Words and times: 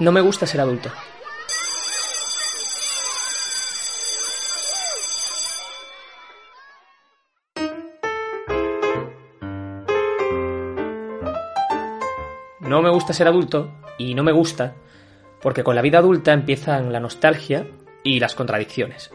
No 0.00 0.12
me 0.12 0.22
gusta 0.22 0.46
ser 0.46 0.62
adulto. 0.62 0.90
No 12.60 12.80
me 12.80 12.88
gusta 12.90 13.12
ser 13.12 13.28
adulto 13.28 13.70
y 13.98 14.14
no 14.14 14.22
me 14.22 14.32
gusta 14.32 14.74
porque 15.42 15.62
con 15.62 15.76
la 15.76 15.82
vida 15.82 15.98
adulta 15.98 16.32
empiezan 16.32 16.92
la 16.92 17.00
nostalgia 17.00 17.66
y 18.02 18.20
las 18.20 18.34
contradicciones. 18.34 19.10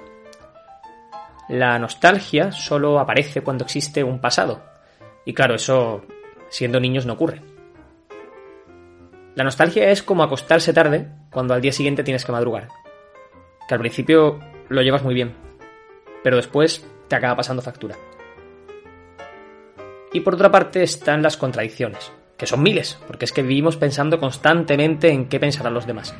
La 1.49 1.79
nostalgia 1.79 2.51
solo 2.51 2.99
aparece 2.99 3.41
cuando 3.41 3.63
existe 3.63 4.03
un 4.03 4.21
pasado. 4.21 4.61
Y 5.25 5.33
claro, 5.33 5.55
eso 5.55 6.05
siendo 6.49 6.79
niños 6.79 7.07
no 7.07 7.13
ocurre. 7.13 7.54
La 9.35 9.43
nostalgia 9.43 9.91
es 9.91 10.01
como 10.01 10.23
acostarse 10.23 10.71
tarde 10.71 11.09
cuando 11.29 11.53
al 11.53 11.61
día 11.61 11.73
siguiente 11.73 12.03
tienes 12.03 12.23
que 12.23 12.31
madrugar. 12.31 12.69
Que 13.67 13.73
al 13.73 13.81
principio 13.81 14.39
lo 14.69 14.81
llevas 14.81 15.03
muy 15.03 15.13
bien, 15.13 15.33
pero 16.23 16.37
después 16.37 16.87
te 17.09 17.15
acaba 17.17 17.35
pasando 17.35 17.61
factura. 17.61 17.95
Y 20.13 20.21
por 20.21 20.35
otra 20.35 20.51
parte 20.51 20.83
están 20.83 21.21
las 21.21 21.35
contradicciones, 21.35 22.13
que 22.37 22.47
son 22.47 22.63
miles, 22.63 22.97
porque 23.07 23.25
es 23.25 23.33
que 23.33 23.41
vivimos 23.41 23.75
pensando 23.75 24.21
constantemente 24.21 25.09
en 25.09 25.27
qué 25.27 25.37
pensarán 25.37 25.73
los 25.73 25.85
demás. 25.85 26.15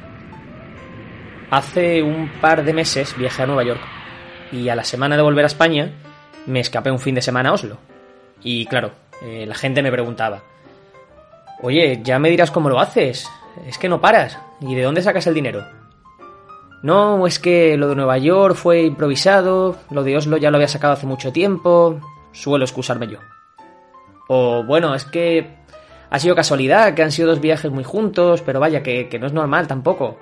Hace 1.51 2.03
un 2.03 2.29
par 2.41 2.65
de 2.65 2.73
meses 2.73 3.15
viajé 3.17 3.43
a 3.43 3.47
Nueva 3.47 3.63
York 3.63 3.81
y 4.51 4.67
a 4.67 4.75
la 4.75 4.83
semana 4.83 5.15
de 5.15 5.23
volver 5.23 5.45
a 5.45 5.47
España 5.47 5.93
me 6.45 6.59
escapé 6.59 6.91
un 6.91 6.99
fin 6.99 7.15
de 7.15 7.21
semana 7.21 7.49
a 7.49 7.53
Oslo. 7.53 7.77
Y 8.43 8.65
claro, 8.65 8.91
eh, 9.23 9.45
la 9.47 9.55
gente 9.55 9.81
me 9.81 9.91
preguntaba, 9.91 10.43
oye, 11.61 12.01
ya 12.03 12.19
me 12.19 12.29
dirás 12.29 12.51
cómo 12.51 12.69
lo 12.69 12.79
haces, 12.79 13.29
es 13.65 13.77
que 13.77 13.89
no 13.89 14.01
paras, 14.01 14.39
¿y 14.61 14.75
de 14.75 14.83
dónde 14.83 15.01
sacas 15.01 15.27
el 15.27 15.33
dinero? 15.33 15.65
No, 16.83 17.25
es 17.25 17.39
que 17.39 17.77
lo 17.77 17.87
de 17.87 17.95
Nueva 17.95 18.17
York 18.17 18.55
fue 18.55 18.83
improvisado, 18.83 19.75
lo 19.89 20.03
de 20.03 20.17
Oslo 20.17 20.37
ya 20.37 20.51
lo 20.51 20.57
había 20.57 20.67
sacado 20.67 20.93
hace 20.93 21.07
mucho 21.07 21.31
tiempo, 21.31 21.99
suelo 22.31 22.63
excusarme 22.63 23.07
yo. 23.07 23.17
O 24.27 24.63
bueno, 24.63 24.93
es 24.93 25.05
que 25.05 25.55
ha 26.09 26.19
sido 26.19 26.35
casualidad, 26.35 26.93
que 26.93 27.03
han 27.03 27.11
sido 27.11 27.29
dos 27.29 27.41
viajes 27.41 27.71
muy 27.71 27.83
juntos, 27.83 28.41
pero 28.41 28.59
vaya, 28.59 28.83
que, 28.83 29.09
no 29.19 29.27
es 29.27 29.33
normal 29.33 29.67
tampoco. 29.67 30.17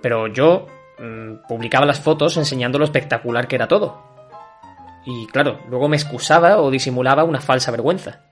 Pero 0.00 0.26
yo 0.28 0.66
mmm, 0.98 1.46
publicaba 1.48 1.86
las 1.86 2.00
fotos 2.00 2.36
enseñando 2.36 2.78
lo 2.78 2.84
espectacular 2.84 3.46
que 3.48 3.56
era 3.56 3.68
todo. 3.68 4.02
Y 5.04 5.26
claro, 5.26 5.58
luego 5.68 5.88
me 5.88 5.96
excusaba 5.96 6.58
o 6.58 6.70
disimulaba 6.70 7.24
una 7.24 7.40
falsa 7.40 7.70
vergüenza. 7.70 8.31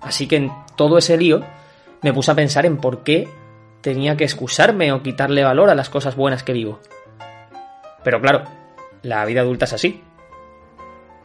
Así 0.00 0.26
que 0.26 0.36
en 0.36 0.52
todo 0.76 0.98
ese 0.98 1.16
lío 1.16 1.42
me 2.02 2.12
puse 2.12 2.30
a 2.30 2.34
pensar 2.34 2.66
en 2.66 2.76
por 2.76 3.02
qué 3.02 3.28
tenía 3.80 4.16
que 4.16 4.24
excusarme 4.24 4.92
o 4.92 5.02
quitarle 5.02 5.44
valor 5.44 5.70
a 5.70 5.74
las 5.74 5.90
cosas 5.90 6.16
buenas 6.16 6.42
que 6.42 6.52
vivo. 6.52 6.80
Pero 8.04 8.20
claro, 8.20 8.44
la 9.02 9.24
vida 9.24 9.40
adulta 9.40 9.64
es 9.64 9.72
así. 9.72 10.02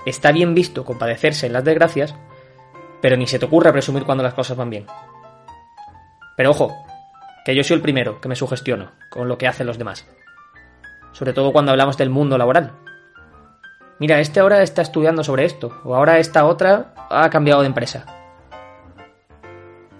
Está 0.05 0.31
bien 0.31 0.53
visto 0.53 0.83
compadecerse 0.83 1.47
en 1.47 1.53
las 1.53 1.63
desgracias, 1.63 2.15
pero 3.01 3.15
ni 3.15 3.27
se 3.27 3.39
te 3.39 3.45
ocurre 3.45 3.71
presumir 3.71 4.03
cuando 4.03 4.23
las 4.23 4.33
cosas 4.33 4.57
van 4.57 4.69
bien. 4.69 4.85
Pero 6.35 6.51
ojo, 6.51 6.73
que 7.45 7.55
yo 7.55 7.63
soy 7.63 7.75
el 7.75 7.81
primero 7.81 8.19
que 8.19 8.29
me 8.29 8.35
sugestiono 8.35 8.91
con 9.09 9.27
lo 9.27 9.37
que 9.37 9.47
hacen 9.47 9.67
los 9.67 9.77
demás. 9.77 10.07
Sobre 11.11 11.33
todo 11.33 11.53
cuando 11.53 11.71
hablamos 11.71 11.97
del 11.97 12.09
mundo 12.09 12.37
laboral. 12.37 12.71
Mira, 13.99 14.19
este 14.19 14.39
ahora 14.39 14.63
está 14.63 14.81
estudiando 14.81 15.23
sobre 15.23 15.45
esto, 15.45 15.79
o 15.83 15.95
ahora 15.95 16.17
esta 16.17 16.45
otra 16.45 16.93
ha 17.09 17.29
cambiado 17.29 17.61
de 17.61 17.67
empresa. 17.67 18.22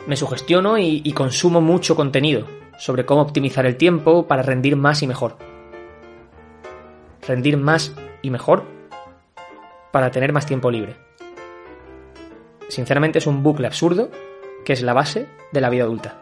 Me 0.05 0.17
sugestiono 0.17 0.77
y, 0.77 1.13
consumo 1.13 1.61
mucho 1.61 1.95
contenido 1.95 2.45
sobre 2.77 3.05
cómo 3.05 3.21
optimizar 3.21 3.65
el 3.65 3.77
tiempo 3.77 4.27
para 4.27 4.43
rendir 4.43 4.75
más 4.75 5.01
y 5.01 5.07
mejor. 5.07 5.37
Rendir 7.25 7.57
más 7.57 7.95
y 8.21 8.29
mejor 8.29 8.65
para 9.91 10.11
tener 10.11 10.33
más 10.33 10.45
tiempo 10.45 10.71
libre. 10.71 10.97
Sinceramente 12.67 13.19
es 13.19 13.27
un 13.27 13.43
bucle 13.43 13.67
absurdo 13.67 14.09
que 14.65 14.73
es 14.73 14.81
la 14.81 14.93
base 14.93 15.27
de 15.53 15.61
la 15.61 15.69
vida 15.69 15.83
adulta. 15.83 16.21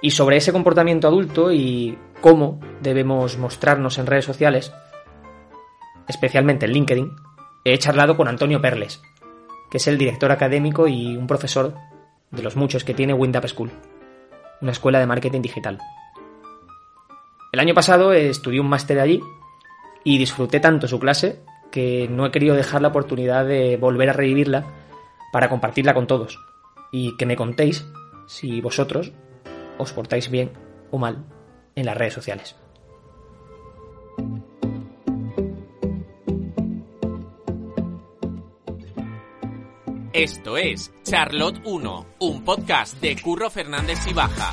Y 0.00 0.12
sobre 0.12 0.36
ese 0.36 0.52
comportamiento 0.52 1.08
adulto 1.08 1.52
y 1.52 1.98
cómo 2.20 2.60
debemos 2.80 3.36
mostrarnos 3.36 3.98
en 3.98 4.06
redes 4.06 4.24
sociales, 4.24 4.72
especialmente 6.06 6.66
en 6.66 6.72
LinkedIn, 6.72 7.16
he 7.64 7.76
charlado 7.78 8.16
con 8.16 8.28
Antonio 8.28 8.60
Perles, 8.60 9.02
que 9.70 9.78
es 9.78 9.86
el 9.86 9.98
director 9.98 10.32
académico 10.32 10.88
y 10.88 11.16
un 11.16 11.26
profesor 11.26 11.74
de 12.30 12.42
los 12.42 12.56
muchos 12.56 12.84
que 12.84 12.94
tiene 12.94 13.14
Windup 13.14 13.46
School, 13.46 13.70
una 14.60 14.72
escuela 14.72 14.98
de 14.98 15.06
marketing 15.06 15.42
digital. 15.42 15.78
El 17.52 17.60
año 17.60 17.74
pasado 17.74 18.12
estudié 18.12 18.60
un 18.60 18.68
máster 18.68 19.00
allí 19.00 19.20
y 20.04 20.18
disfruté 20.18 20.60
tanto 20.60 20.88
su 20.88 20.98
clase 20.98 21.40
que 21.70 22.08
no 22.10 22.26
he 22.26 22.30
querido 22.30 22.54
dejar 22.54 22.82
la 22.82 22.88
oportunidad 22.88 23.46
de 23.46 23.76
volver 23.76 24.10
a 24.10 24.14
revivirla 24.14 24.66
para 25.32 25.48
compartirla 25.48 25.94
con 25.94 26.06
todos 26.06 26.38
y 26.90 27.16
que 27.16 27.26
me 27.26 27.36
contéis 27.36 27.86
si 28.26 28.60
vosotros 28.60 29.12
os 29.78 29.92
portáis 29.92 30.30
bien 30.30 30.52
o 30.90 30.98
mal 30.98 31.24
en 31.74 31.86
las 31.86 31.96
redes 31.96 32.14
sociales. 32.14 32.56
Esto 40.18 40.56
es 40.56 40.90
Charlotte 41.04 41.60
1, 41.62 42.06
un 42.18 42.44
podcast 42.44 43.00
de 43.00 43.14
Curro 43.22 43.50
Fernández 43.50 44.00
y 44.08 44.12
Baja. 44.12 44.52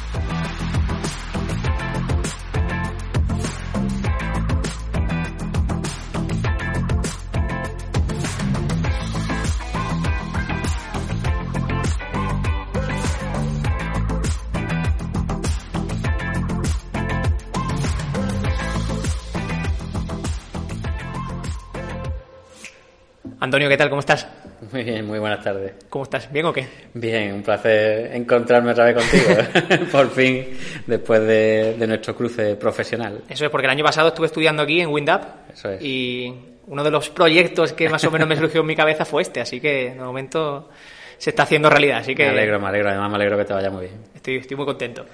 Antonio, 23.40 23.68
¿qué 23.68 23.78
tal? 23.78 23.90
¿Cómo 23.90 24.02
estás? 24.02 24.28
Muy 24.72 24.84
bien, 24.84 25.06
muy 25.06 25.20
buenas 25.20 25.44
tardes. 25.44 25.74
¿Cómo 25.90 26.04
estás? 26.04 26.32
¿Bien 26.32 26.46
o 26.46 26.54
qué? 26.54 26.68
Bien, 26.94 27.34
un 27.34 27.44
placer 27.44 28.12
encontrarme 28.14 28.72
otra 28.72 28.86
vez 28.86 28.96
contigo, 28.96 29.86
por 29.92 30.10
fin, 30.12 30.46
después 30.88 31.22
de, 31.22 31.76
de, 31.78 31.88
nuestro 31.88 32.16
cruce 32.16 32.56
profesional. 32.56 33.22
Eso 33.30 33.46
es, 33.46 33.52
porque 33.52 33.66
el 33.66 33.72
año 33.72 33.84
pasado 33.84 34.10
estuve 34.10 34.28
estudiando 34.28 34.64
aquí 34.64 34.82
en 34.82 34.90
Windup 34.90 35.22
Eso 35.54 35.72
es. 35.72 35.82
y 35.82 36.34
uno 36.68 36.84
de 36.84 36.92
los 36.92 37.10
proyectos 37.10 37.74
que 37.74 37.90
más 37.90 38.04
o 38.04 38.12
menos 38.12 38.28
me 38.28 38.36
surgió 38.36 38.62
en 38.62 38.68
mi 38.68 38.76
cabeza 38.76 39.06
fue 39.06 39.22
este, 39.22 39.42
así 39.42 39.60
que 39.60 39.92
de 39.92 39.96
momento 39.96 40.70
se 41.18 41.30
está 41.30 41.44
haciendo 41.44 41.70
realidad, 41.70 42.00
así 42.00 42.16
que... 42.16 42.24
Me 42.24 42.32
alegro, 42.32 42.60
me 42.60 42.68
alegro, 42.68 42.90
además 42.90 43.10
me 43.10 43.16
alegro 43.16 43.38
que 43.38 43.46
te 43.46 43.54
vaya 43.54 43.70
muy 43.70 43.86
bien. 43.86 44.02
Estoy, 44.14 44.38
estoy 44.38 44.58
muy 44.58 44.66
contento. 44.66 45.06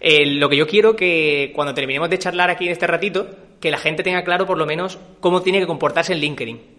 Eh, 0.00 0.26
lo 0.26 0.48
que 0.48 0.56
yo 0.56 0.66
quiero 0.66 0.96
que 0.96 1.52
cuando 1.54 1.72
terminemos 1.72 2.10
de 2.10 2.18
charlar 2.18 2.50
aquí 2.50 2.66
en 2.66 2.72
este 2.72 2.86
ratito, 2.86 3.28
que 3.60 3.70
la 3.70 3.78
gente 3.78 4.02
tenga 4.02 4.24
claro 4.24 4.46
por 4.46 4.58
lo 4.58 4.66
menos 4.66 4.98
cómo 5.20 5.42
tiene 5.42 5.60
que 5.60 5.66
comportarse 5.66 6.12
en 6.12 6.18
LinkedIn. 6.18 6.73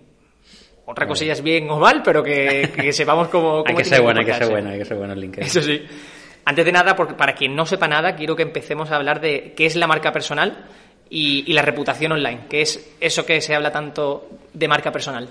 Otra 0.85 1.07
cosilla 1.07 1.33
es 1.33 1.41
bien 1.41 1.69
o 1.69 1.79
mal, 1.79 2.01
pero 2.03 2.23
que, 2.23 2.71
que 2.75 2.93
sepamos 2.93 3.27
cómo, 3.29 3.63
cómo 3.63 3.65
hay 3.65 3.75
que 3.75 3.85
ser 3.85 4.01
bueno, 4.01 4.19
hay 4.19 4.25
que 4.25 4.33
ser 4.33 4.49
bueno, 4.49 4.69
hay 4.69 4.77
que 4.79 4.85
ser 4.85 4.97
bueno 4.97 5.13
en 5.13 5.19
LinkedIn. 5.19 5.47
Eso 5.47 5.61
sí. 5.61 5.81
Antes 6.45 6.63
de 6.65 6.71
nada, 6.71 6.95
porque 6.95 7.15
para 7.15 7.33
quien 7.33 7.55
no 7.55 7.65
sepa 7.65 7.87
nada, 7.87 8.15
quiero 8.15 8.35
que 8.35 8.43
empecemos 8.43 8.91
a 8.91 8.97
hablar 8.97 9.19
de 9.19 9.53
qué 9.55 9.65
es 9.65 9.75
la 9.75 9.87
marca 9.87 10.11
personal 10.11 10.65
y, 11.09 11.43
y 11.47 11.53
la 11.53 11.63
reputación 11.63 12.11
online, 12.11 12.41
que 12.47 12.61
es 12.61 12.95
eso 12.99 13.25
que 13.25 13.41
se 13.41 13.55
habla 13.55 13.71
tanto 13.71 14.29
de 14.53 14.67
marca 14.67 14.91
personal. 14.91 15.27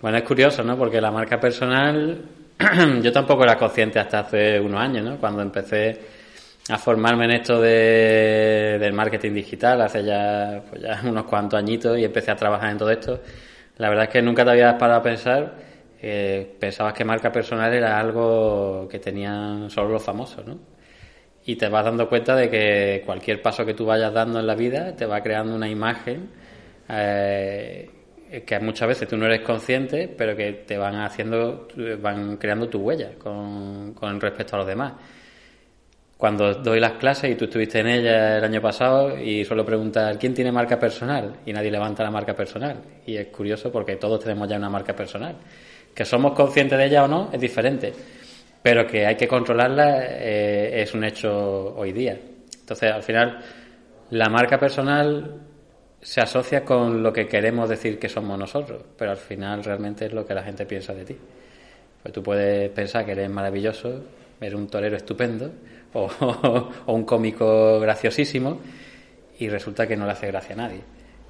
Bueno, 0.00 0.18
es 0.18 0.24
curioso, 0.24 0.62
¿no? 0.62 0.78
Porque 0.78 1.00
la 1.00 1.10
marca 1.10 1.40
personal, 1.40 2.22
yo 3.02 3.12
tampoco 3.12 3.42
era 3.42 3.56
consciente 3.56 3.98
hasta 3.98 4.20
hace 4.20 4.60
unos 4.60 4.80
años, 4.80 5.04
¿no? 5.04 5.16
Cuando 5.18 5.42
empecé 5.42 6.00
a 6.68 6.78
formarme 6.78 7.24
en 7.24 7.30
esto 7.32 7.60
de, 7.60 8.78
del 8.78 8.92
marketing 8.92 9.32
digital 9.32 9.80
hace 9.82 10.04
ya, 10.04 10.62
pues 10.70 10.80
ya 10.80 11.00
unos 11.04 11.24
cuantos 11.24 11.58
añitos 11.58 11.98
y 11.98 12.04
empecé 12.04 12.30
a 12.30 12.36
trabajar 12.36 12.70
en 12.70 12.78
todo 12.78 12.90
esto 12.90 13.20
La 13.80 13.88
verdad 13.88 14.04
es 14.04 14.10
que 14.10 14.20
nunca 14.20 14.44
te 14.44 14.50
habías 14.50 14.74
parado 14.74 15.00
a 15.00 15.02
pensar, 15.02 15.54
eh, 16.02 16.54
pensabas 16.60 16.92
que 16.92 17.02
marca 17.02 17.32
personal 17.32 17.72
era 17.72 17.98
algo 17.98 18.86
que 18.86 18.98
tenían 18.98 19.70
solo 19.70 19.88
los 19.88 20.02
famosos, 20.02 20.46
¿no? 20.46 20.58
Y 21.46 21.56
te 21.56 21.66
vas 21.70 21.86
dando 21.86 22.06
cuenta 22.06 22.36
de 22.36 22.50
que 22.50 23.02
cualquier 23.06 23.40
paso 23.40 23.64
que 23.64 23.72
tú 23.72 23.86
vayas 23.86 24.12
dando 24.12 24.38
en 24.38 24.46
la 24.46 24.54
vida 24.54 24.94
te 24.94 25.06
va 25.06 25.22
creando 25.22 25.54
una 25.56 25.66
imagen 25.66 26.28
eh, 26.90 27.90
que 28.46 28.60
muchas 28.60 28.86
veces 28.86 29.08
tú 29.08 29.16
no 29.16 29.24
eres 29.24 29.40
consciente, 29.40 30.08
pero 30.08 30.36
que 30.36 30.52
te 30.66 30.76
van 30.76 30.96
haciendo, 30.96 31.66
van 32.02 32.36
creando 32.36 32.68
tu 32.68 32.80
huella 32.80 33.12
con, 33.18 33.94
con 33.94 34.20
respecto 34.20 34.56
a 34.56 34.58
los 34.58 34.66
demás 34.66 34.92
cuando 36.20 36.52
doy 36.52 36.78
las 36.78 36.92
clases 36.92 37.30
y 37.30 37.34
tú 37.34 37.46
estuviste 37.46 37.80
en 37.80 37.86
ella 37.86 38.36
el 38.36 38.44
año 38.44 38.60
pasado 38.60 39.18
y 39.18 39.42
suelo 39.42 39.64
preguntar 39.64 40.18
quién 40.18 40.34
tiene 40.34 40.52
marca 40.52 40.78
personal 40.78 41.36
y 41.46 41.52
nadie 41.54 41.70
levanta 41.70 42.04
la 42.04 42.10
marca 42.10 42.36
personal. 42.36 42.76
Y 43.06 43.16
es 43.16 43.28
curioso 43.28 43.72
porque 43.72 43.96
todos 43.96 44.20
tenemos 44.20 44.46
ya 44.46 44.58
una 44.58 44.68
marca 44.68 44.94
personal. 44.94 45.36
Que 45.94 46.04
somos 46.04 46.34
conscientes 46.34 46.78
de 46.78 46.84
ella 46.84 47.04
o 47.04 47.08
no 47.08 47.30
es 47.32 47.40
diferente 47.40 47.94
pero 48.62 48.86
que 48.86 49.06
hay 49.06 49.16
que 49.16 49.26
controlarla 49.26 50.04
eh, 50.04 50.82
es 50.82 50.92
un 50.92 51.04
hecho 51.04 51.74
hoy 51.74 51.92
día. 51.92 52.20
Entonces 52.60 52.92
al 52.92 53.02
final 53.02 53.38
la 54.10 54.28
marca 54.28 54.58
personal 54.58 55.40
se 56.02 56.20
asocia 56.20 56.66
con 56.66 57.02
lo 57.02 57.14
que 57.14 57.26
queremos 57.26 57.66
decir 57.66 57.98
que 57.98 58.10
somos 58.10 58.38
nosotros 58.38 58.82
pero 58.96 59.12
al 59.12 59.16
final 59.16 59.64
realmente 59.64 60.04
es 60.04 60.12
lo 60.12 60.26
que 60.26 60.34
la 60.34 60.42
gente 60.42 60.66
piensa 60.66 60.92
de 60.92 61.06
ti. 61.06 61.16
Pues 62.02 62.12
tú 62.12 62.22
puedes 62.22 62.70
pensar 62.72 63.06
que 63.06 63.12
eres 63.12 63.30
maravilloso 63.30 64.02
eres 64.38 64.54
un 64.54 64.68
torero 64.68 64.98
estupendo 64.98 65.50
o, 65.94 66.70
un 66.86 67.04
cómico 67.04 67.80
graciosísimo 67.80 68.60
y 69.38 69.48
resulta 69.48 69.86
que 69.86 69.96
no 69.96 70.06
le 70.06 70.12
hace 70.12 70.26
gracia 70.26 70.54
a 70.54 70.58
nadie. 70.58 70.80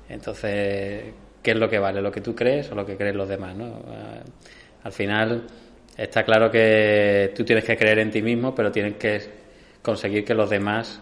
Entonces, 0.09 1.05
¿qué 1.43 1.51
es 1.53 1.57
lo 1.57 1.69
que 1.69 1.79
vale? 1.79 2.01
¿Lo 2.01 2.11
que 2.11 2.21
tú 2.21 2.35
crees 2.35 2.71
o 2.73 2.75
lo 2.75 2.85
que 2.85 2.97
creen 2.97 3.17
los 3.17 3.29
demás? 3.29 3.55
¿no? 3.57 3.67
Eh, 3.67 4.23
al 4.83 4.93
final 4.93 5.47
está 5.97 6.25
claro 6.25 6.51
que 6.51 7.33
tú 7.35 7.45
tienes 7.45 7.65
que 7.65 7.77
creer 7.77 8.01
en 8.01 8.11
ti 8.11 8.23
mismo, 8.23 8.55
pero 8.55 8.73
tienes 8.73 8.97
que 8.97 9.21
conseguir 9.83 10.25
que 10.25 10.35
los 10.35 10.51
demás, 10.51 11.01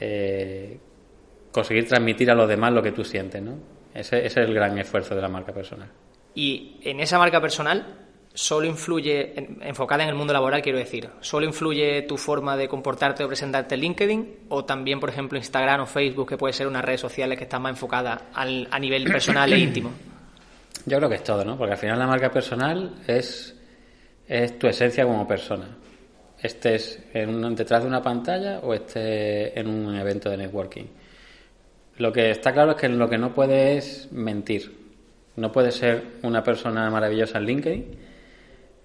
eh, 0.00 0.78
conseguir 1.50 1.88
transmitir 1.88 2.30
a 2.30 2.34
los 2.34 2.48
demás 2.48 2.72
lo 2.72 2.82
que 2.82 2.92
tú 2.92 3.04
sientes. 3.04 3.40
¿no? 3.42 3.56
ese 3.94 4.26
es 4.26 4.36
el 4.36 4.52
gran 4.52 4.76
esfuerzo 4.78 5.14
de 5.14 5.22
la 5.22 5.28
marca 5.28 5.52
personal. 5.52 5.88
Y 6.34 6.80
en 6.82 7.00
esa 7.00 7.18
marca 7.18 7.40
personal, 7.40 8.03
solo 8.34 8.66
influye, 8.66 9.32
enfocada 9.62 10.02
en 10.02 10.08
el 10.08 10.16
mundo 10.16 10.32
laboral, 10.32 10.60
quiero 10.60 10.78
decir, 10.78 11.08
solo 11.20 11.46
influye 11.46 12.02
tu 12.02 12.16
forma 12.16 12.56
de 12.56 12.66
comportarte 12.66 13.22
o 13.22 13.28
presentarte 13.28 13.76
en 13.76 13.80
LinkedIn 13.80 14.36
o 14.48 14.64
también, 14.64 14.98
por 14.98 15.08
ejemplo, 15.08 15.38
Instagram 15.38 15.82
o 15.82 15.86
Facebook, 15.86 16.28
que 16.28 16.36
puede 16.36 16.52
ser 16.52 16.66
unas 16.66 16.84
redes 16.84 17.00
sociales 17.00 17.38
que 17.38 17.44
están 17.44 17.62
más 17.62 17.70
enfocadas 17.70 18.20
al, 18.34 18.66
a 18.70 18.78
nivel 18.80 19.04
personal 19.04 19.52
e 19.52 19.58
íntimo? 19.58 19.92
Yo 20.84 20.98
creo 20.98 21.08
que 21.08 21.14
es 21.14 21.22
todo, 21.22 21.44
¿no? 21.44 21.56
Porque 21.56 21.72
al 21.72 21.78
final 21.78 21.98
la 21.98 22.08
marca 22.08 22.30
personal 22.30 22.96
es, 23.06 23.56
es 24.26 24.58
tu 24.58 24.66
esencia 24.66 25.04
como 25.04 25.26
persona. 25.28 25.68
Estés 26.42 27.04
en 27.14 27.54
detrás 27.54 27.82
de 27.82 27.88
una 27.88 28.02
pantalla 28.02 28.58
o 28.58 28.74
estés 28.74 29.56
en 29.56 29.68
un 29.68 29.94
evento 29.94 30.28
de 30.28 30.36
networking. 30.36 30.84
Lo 31.98 32.12
que 32.12 32.32
está 32.32 32.52
claro 32.52 32.72
es 32.72 32.76
que 32.76 32.88
lo 32.88 33.08
que 33.08 33.16
no 33.16 33.32
puedes 33.32 33.86
es 33.86 34.12
mentir. 34.12 34.76
No 35.36 35.52
puedes 35.52 35.76
ser 35.76 36.02
una 36.22 36.42
persona 36.42 36.90
maravillosa 36.90 37.38
en 37.38 37.46
LinkedIn 37.46 38.13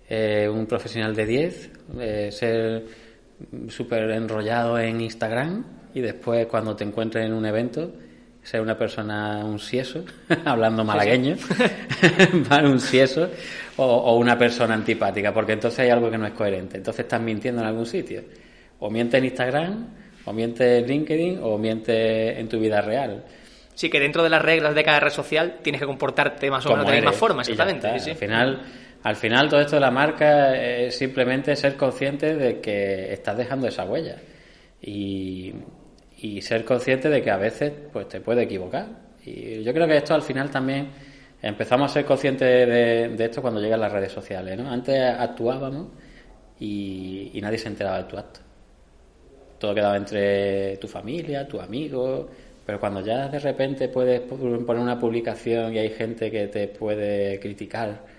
eh, 0.10 0.50
un 0.50 0.66
profesional 0.66 1.16
de 1.16 1.26
10, 1.26 1.72
eh, 2.00 2.30
ser 2.32 2.86
súper 3.70 4.10
enrollado 4.12 4.78
en 4.80 5.00
Instagram 5.02 5.66
y 5.94 6.02
después 6.02 6.48
cuando 6.48 6.76
te 6.76 6.84
encuentres 6.84 7.26
en 7.26 7.34
un 7.34 7.46
evento 7.46 7.92
ser 8.50 8.62
una 8.62 8.78
persona, 8.78 9.44
un 9.46 9.60
sieso, 9.60 10.04
hablando 10.46 10.84
malagueño, 10.84 11.36
un 12.64 12.80
sieso, 12.80 13.30
o, 13.78 14.18
una 14.18 14.38
persona 14.38 14.74
antipática, 14.74 15.34
porque 15.34 15.54
entonces 15.54 15.80
hay 15.82 15.90
algo 15.90 16.10
que 16.10 16.18
no 16.18 16.26
es 16.26 16.34
coherente. 16.34 16.78
Entonces 16.78 17.02
estás 17.02 17.22
mintiendo 17.22 17.62
en 17.62 17.68
algún 17.68 17.86
sitio. 17.86 18.24
O 18.80 18.90
miente 18.90 19.18
en 19.18 19.26
Instagram, 19.26 19.88
o 20.26 20.34
miente 20.34 20.80
en 20.80 20.88
LinkedIn, 20.88 21.40
o 21.44 21.58
miente 21.58 22.40
en 22.40 22.50
tu 22.50 22.60
vida 22.60 22.82
real. 22.82 23.24
Sí, 23.76 23.90
que 23.90 24.00
dentro 24.00 24.24
de 24.24 24.30
las 24.30 24.42
reglas 24.42 24.74
de 24.74 24.84
cada 24.84 25.00
red 25.00 25.12
social 25.12 25.60
tienes 25.62 25.80
que 25.80 25.88
comportarte 25.88 26.50
más 26.50 26.66
o 26.66 26.72
menos 26.72 26.86
de 26.86 26.92
la 26.92 26.98
misma 26.98 27.14
forma, 27.14 27.42
exactamente. 27.42 27.88
Al 27.88 28.16
final 28.16 28.62
al 29.04 29.16
final 29.16 29.48
todo 29.50 29.62
esto 29.62 29.76
de 29.78 29.82
la 29.82 29.92
marca 29.92 30.56
es 30.56 30.98
simplemente 30.98 31.56
ser 31.56 31.78
consciente 31.78 32.36
de 32.36 32.60
que 32.60 33.14
estás 33.14 33.38
dejando 33.38 33.68
esa 33.68 33.86
huella 33.86 34.18
y, 34.82 35.54
ser 36.42 36.66
consciente 36.66 37.10
de 37.10 37.22
que 37.22 37.32
a 37.32 37.38
veces 37.38 37.72
pues 37.94 38.08
te 38.10 38.20
puede 38.20 38.44
equivocar. 38.44 38.88
Y 39.24 39.64
yo 39.64 39.74
creo 39.74 39.88
que 39.88 39.98
esto 39.98 40.14
al 40.14 40.22
final 40.22 40.50
también 40.50 40.90
empezamos 41.42 41.92
a 41.92 41.94
ser 41.94 42.06
conscientes 42.06 42.68
de, 43.18 43.24
esto 43.24 43.42
cuando 43.42 43.62
llegan 43.62 43.80
las 43.80 43.92
redes 43.92 44.12
sociales. 44.12 44.58
¿no? 44.58 44.70
Antes 44.70 45.00
actuábamos 45.00 45.88
y, 46.60 47.32
y 47.34 47.42
nadie 47.42 47.58
se 47.58 47.70
enteraba 47.70 48.00
de 48.00 48.04
tu 48.04 48.18
acto. 48.18 48.42
Todo 49.60 49.74
quedaba 49.74 49.96
entre 49.96 50.78
tu 50.78 50.88
familia, 50.88 51.48
tu 51.48 51.60
amigo, 51.62 52.30
pero 52.66 52.80
cuando 52.80 53.02
ya 53.02 53.28
de 53.30 53.40
repente 53.40 53.88
puedes 53.88 54.22
poner 54.22 54.82
una 54.82 55.00
publicación 55.00 55.74
y 55.74 55.80
hay 55.80 55.90
gente 55.90 56.30
que 56.30 56.48
te 56.48 56.68
puede 56.68 57.40
criticar 57.40 58.19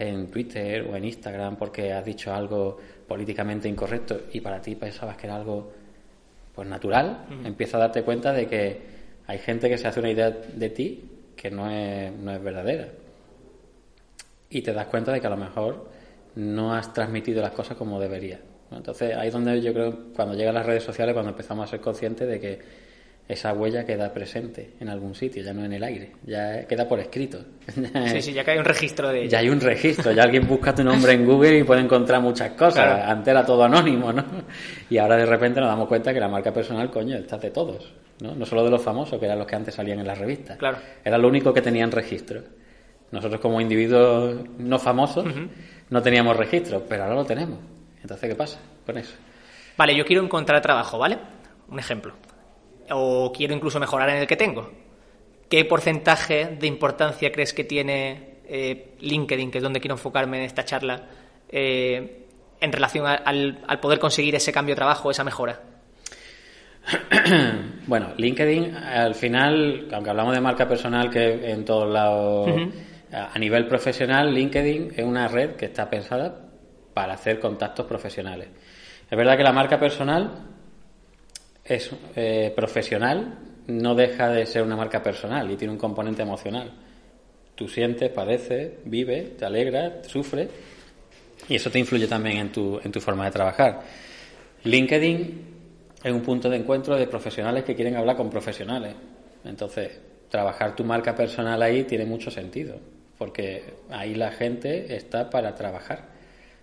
en 0.00 0.30
Twitter 0.30 0.82
o 0.90 0.96
en 0.96 1.04
Instagram 1.04 1.56
porque 1.56 1.92
has 1.92 2.04
dicho 2.04 2.32
algo 2.32 2.78
políticamente 3.06 3.68
incorrecto 3.68 4.22
y 4.32 4.40
para 4.40 4.60
ti 4.60 4.74
pensabas 4.74 5.16
que 5.16 5.26
era 5.26 5.36
algo 5.36 5.70
pues 6.54 6.66
natural, 6.66 7.26
empieza 7.44 7.76
a 7.76 7.80
darte 7.80 8.02
cuenta 8.02 8.32
de 8.32 8.46
que 8.46 8.80
hay 9.26 9.38
gente 9.38 9.68
que 9.68 9.78
se 9.78 9.86
hace 9.86 10.00
una 10.00 10.10
idea 10.10 10.30
de 10.30 10.70
ti 10.70 11.04
que 11.36 11.50
no 11.50 11.70
es, 11.70 12.12
no 12.12 12.32
es 12.32 12.42
verdadera. 12.42 12.88
Y 14.48 14.62
te 14.62 14.72
das 14.72 14.86
cuenta 14.86 15.12
de 15.12 15.20
que 15.20 15.26
a 15.26 15.30
lo 15.30 15.36
mejor 15.36 15.88
no 16.34 16.74
has 16.74 16.92
transmitido 16.92 17.40
las 17.40 17.52
cosas 17.52 17.76
como 17.76 18.00
debería. 18.00 18.40
Entonces 18.72 19.14
ahí 19.16 19.28
es 19.28 19.32
donde 19.32 19.60
yo 19.60 19.72
creo, 19.72 20.12
cuando 20.14 20.34
llegan 20.34 20.54
las 20.54 20.66
redes 20.66 20.82
sociales, 20.82 21.12
cuando 21.12 21.30
empezamos 21.30 21.64
a 21.64 21.70
ser 21.70 21.80
conscientes 21.80 22.26
de 22.26 22.40
que 22.40 22.58
esa 23.30 23.52
huella 23.52 23.84
queda 23.84 24.12
presente 24.12 24.72
en 24.80 24.88
algún 24.88 25.14
sitio, 25.14 25.40
ya 25.40 25.52
no 25.52 25.64
en 25.64 25.72
el 25.72 25.84
aire, 25.84 26.10
ya 26.26 26.66
queda 26.66 26.88
por 26.88 26.98
escrito. 26.98 27.38
Sí, 28.10 28.22
sí, 28.22 28.32
ya 28.32 28.42
que 28.42 28.50
hay 28.50 28.58
un 28.58 28.64
registro 28.64 29.08
de 29.08 29.20
ella. 29.20 29.28
Ya 29.28 29.38
hay 29.38 29.48
un 29.48 29.60
registro, 29.60 30.10
ya 30.10 30.24
alguien 30.24 30.48
busca 30.48 30.74
tu 30.74 30.82
nombre 30.82 31.12
en 31.12 31.24
Google 31.24 31.58
y 31.58 31.62
puede 31.62 31.80
encontrar 31.80 32.20
muchas 32.20 32.50
cosas. 32.52 33.08
Antes 33.08 33.28
era 33.28 33.46
todo 33.46 33.62
anónimo, 33.62 34.12
¿no? 34.12 34.24
Y 34.88 34.98
ahora 34.98 35.16
de 35.16 35.26
repente 35.26 35.60
nos 35.60 35.68
damos 35.68 35.86
cuenta 35.86 36.12
que 36.12 36.18
la 36.18 36.28
marca 36.28 36.52
personal, 36.52 36.90
coño, 36.90 37.16
está 37.16 37.38
de 37.38 37.50
todos, 37.50 37.92
¿no? 38.20 38.34
No 38.34 38.44
solo 38.44 38.64
de 38.64 38.70
los 38.70 38.82
famosos, 38.82 39.20
que 39.20 39.26
eran 39.26 39.38
los 39.38 39.46
que 39.46 39.54
antes 39.54 39.74
salían 39.74 40.00
en 40.00 40.06
las 40.08 40.18
revistas. 40.18 40.58
Claro. 40.58 40.78
Era 41.04 41.16
lo 41.16 41.28
único 41.28 41.54
que 41.54 41.62
tenían 41.62 41.92
registro. 41.92 42.42
Nosotros 43.12 43.40
como 43.40 43.60
individuos 43.60 44.40
no 44.58 44.78
famosos 44.80 45.26
no 45.90 46.02
teníamos 46.02 46.36
registro, 46.36 46.84
pero 46.88 47.04
ahora 47.04 47.14
lo 47.14 47.24
tenemos. 47.24 47.58
Entonces, 48.02 48.28
¿qué 48.28 48.34
pasa 48.34 48.58
con 48.84 48.98
eso? 48.98 49.14
Vale, 49.76 49.96
yo 49.96 50.04
quiero 50.04 50.24
encontrar 50.24 50.60
trabajo, 50.60 50.98
¿vale? 50.98 51.18
Un 51.68 51.78
ejemplo 51.78 52.14
o 52.90 53.32
quiero 53.32 53.54
incluso 53.54 53.80
mejorar 53.80 54.10
en 54.10 54.16
el 54.16 54.26
que 54.26 54.36
tengo. 54.36 54.70
¿Qué 55.48 55.64
porcentaje 55.64 56.56
de 56.58 56.66
importancia 56.66 57.32
crees 57.32 57.52
que 57.52 57.64
tiene 57.64 58.38
eh, 58.46 58.94
LinkedIn, 59.00 59.50
que 59.50 59.58
es 59.58 59.64
donde 59.64 59.80
quiero 59.80 59.94
enfocarme 59.94 60.38
en 60.38 60.44
esta 60.44 60.64
charla, 60.64 61.08
eh, 61.48 62.26
en 62.60 62.72
relación 62.72 63.06
al, 63.06 63.80
poder 63.80 63.98
conseguir 63.98 64.34
ese 64.34 64.52
cambio 64.52 64.74
de 64.74 64.76
trabajo, 64.76 65.10
esa 65.10 65.24
mejora? 65.24 65.60
Bueno, 67.86 68.12
LinkedIn, 68.16 68.76
al 68.76 69.16
final, 69.16 69.88
aunque 69.92 70.10
hablamos 70.10 70.32
de 70.32 70.40
marca 70.40 70.68
personal 70.68 71.10
que 71.10 71.50
en 71.50 71.64
todos 71.64 71.92
lados, 71.92 72.48
a 73.10 73.36
nivel 73.36 73.66
profesional, 73.66 74.32
LinkedIn 74.32 74.92
es 74.96 75.04
una 75.04 75.26
red 75.26 75.56
que 75.56 75.64
está 75.66 75.90
pensada 75.90 76.50
para 76.94 77.14
hacer 77.14 77.40
contactos 77.40 77.86
profesionales. 77.86 78.48
Es 79.10 79.18
verdad 79.18 79.36
que 79.36 79.42
la 79.42 79.52
marca 79.52 79.80
personal 79.80 80.49
es 81.70 81.90
eh, 82.16 82.52
profesional, 82.54 83.38
no 83.68 83.94
deja 83.94 84.28
de 84.28 84.44
ser 84.44 84.62
una 84.62 84.74
marca 84.74 85.02
personal 85.02 85.48
y 85.50 85.56
tiene 85.56 85.72
un 85.72 85.78
componente 85.78 86.22
emocional. 86.22 86.72
Tú 87.54 87.68
sientes, 87.68 88.10
padeces, 88.10 88.72
vives, 88.84 89.36
te 89.36 89.44
alegras, 89.44 90.06
sufres 90.08 90.48
y 91.48 91.54
eso 91.54 91.70
te 91.70 91.78
influye 91.78 92.08
también 92.08 92.38
en 92.38 92.52
tu, 92.52 92.80
en 92.82 92.90
tu 92.90 93.00
forma 93.00 93.26
de 93.26 93.30
trabajar. 93.30 93.80
LinkedIn 94.64 95.44
es 96.02 96.12
un 96.12 96.22
punto 96.22 96.50
de 96.50 96.56
encuentro 96.56 96.96
de 96.96 97.06
profesionales 97.06 97.62
que 97.62 97.76
quieren 97.76 97.96
hablar 97.96 98.16
con 98.16 98.28
profesionales. 98.28 98.94
Entonces, 99.44 100.00
trabajar 100.28 100.74
tu 100.74 100.84
marca 100.84 101.14
personal 101.14 101.62
ahí 101.62 101.84
tiene 101.84 102.04
mucho 102.04 102.30
sentido, 102.30 102.76
porque 103.16 103.62
ahí 103.90 104.14
la 104.14 104.32
gente 104.32 104.96
está 104.96 105.30
para 105.30 105.54
trabajar, 105.54 106.08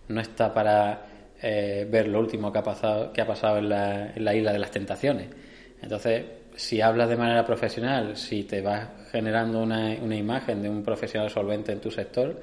no 0.09 0.19
está 0.19 0.53
para 0.53 1.05
eh, 1.41 1.87
ver 1.89 2.07
lo 2.07 2.19
último 2.19 2.51
que 2.51 2.59
ha 2.59 2.63
pasado, 2.63 3.13
que 3.13 3.21
ha 3.21 3.27
pasado 3.27 3.57
en 3.57 3.69
la, 3.69 4.11
en 4.13 4.25
la 4.25 4.33
isla 4.33 4.53
de 4.53 4.59
las 4.59 4.71
tentaciones. 4.71 5.27
Entonces, 5.81 6.23
si 6.55 6.81
hablas 6.81 7.09
de 7.09 7.17
manera 7.17 7.45
profesional, 7.45 8.17
si 8.17 8.43
te 8.43 8.61
vas 8.61 8.89
generando 9.11 9.61
una, 9.61 9.95
una 10.01 10.15
imagen 10.15 10.61
de 10.61 10.69
un 10.69 10.83
profesional 10.83 11.29
solvente 11.29 11.71
en 11.71 11.79
tu 11.79 11.91
sector, 11.91 12.41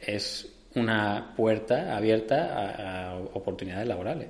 es 0.00 0.52
una 0.74 1.34
puerta 1.36 1.96
abierta 1.96 3.10
a, 3.10 3.18
oportunidades 3.18 3.88
laborales, 3.88 4.28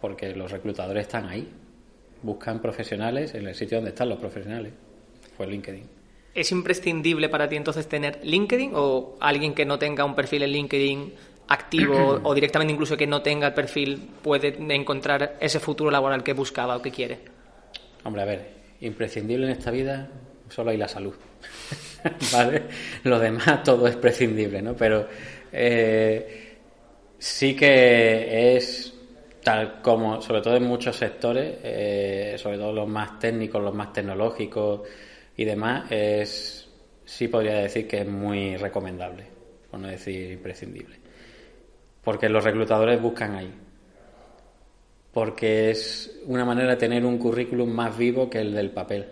porque 0.00 0.34
los 0.34 0.50
reclutadores 0.50 1.02
están 1.02 1.26
ahí, 1.26 1.48
buscan 2.22 2.60
profesionales 2.60 3.34
en 3.34 3.46
el 3.46 3.54
sitio 3.54 3.78
donde 3.78 3.90
están 3.90 4.08
los 4.08 4.18
profesionales, 4.18 4.72
fue 5.36 5.46
LinkedIn. 5.46 5.88
¿Es 6.34 6.50
imprescindible 6.50 7.28
para 7.28 7.48
ti 7.48 7.56
entonces 7.56 7.88
tener 7.88 8.18
LinkedIn 8.24 8.72
o 8.74 9.16
alguien 9.20 9.54
que 9.54 9.64
no 9.64 9.78
tenga 9.78 10.04
un 10.04 10.14
perfil 10.14 10.42
en 10.42 10.50
LinkedIn 10.50 11.14
activo 11.48 12.20
o 12.24 12.34
directamente 12.34 12.72
incluso 12.72 12.96
que 12.96 13.06
no 13.06 13.22
tenga 13.22 13.48
el 13.48 13.54
perfil 13.54 14.10
puede 14.22 14.56
encontrar 14.74 15.36
ese 15.40 15.60
futuro 15.60 15.90
laboral 15.90 16.22
que 16.22 16.32
buscaba 16.32 16.76
o 16.76 16.82
que 16.82 16.90
quiere? 16.90 17.18
Hombre, 18.04 18.22
a 18.22 18.24
ver, 18.24 18.48
imprescindible 18.80 19.46
en 19.46 19.52
esta 19.52 19.70
vida 19.70 20.08
solo 20.48 20.70
hay 20.70 20.76
la 20.76 20.88
salud. 20.88 21.14
¿Vale? 22.32 22.62
Lo 23.04 23.18
demás 23.18 23.62
todo 23.62 23.86
es 23.86 23.96
prescindible, 23.96 24.60
¿no? 24.60 24.74
Pero 24.76 25.08
eh, 25.52 26.58
sí 27.18 27.56
que 27.56 28.56
es 28.56 28.94
tal 29.42 29.80
como, 29.82 30.20
sobre 30.20 30.40
todo 30.40 30.56
en 30.56 30.64
muchos 30.64 30.96
sectores, 30.96 31.58
eh, 31.62 32.34
sobre 32.38 32.58
todo 32.58 32.72
los 32.72 32.88
más 32.88 33.18
técnicos, 33.18 33.62
los 33.62 33.74
más 33.74 33.92
tecnológicos 33.92 34.82
y 35.36 35.44
demás, 35.44 35.90
es 35.90 36.68
sí 37.04 37.28
podría 37.28 37.56
decir 37.56 37.86
que 37.86 38.00
es 38.00 38.08
muy 38.08 38.56
recomendable, 38.56 39.24
por 39.70 39.80
no 39.80 39.88
decir 39.88 40.32
imprescindible. 40.32 41.03
Porque 42.04 42.28
los 42.28 42.44
reclutadores 42.44 43.00
buscan 43.00 43.34
ahí. 43.34 43.52
Porque 45.12 45.70
es 45.70 46.20
una 46.26 46.44
manera 46.44 46.70
de 46.70 46.76
tener 46.76 47.04
un 47.04 47.18
currículum 47.18 47.70
más 47.70 47.96
vivo 47.96 48.28
que 48.28 48.40
el 48.40 48.52
del 48.52 48.70
papel, 48.70 49.06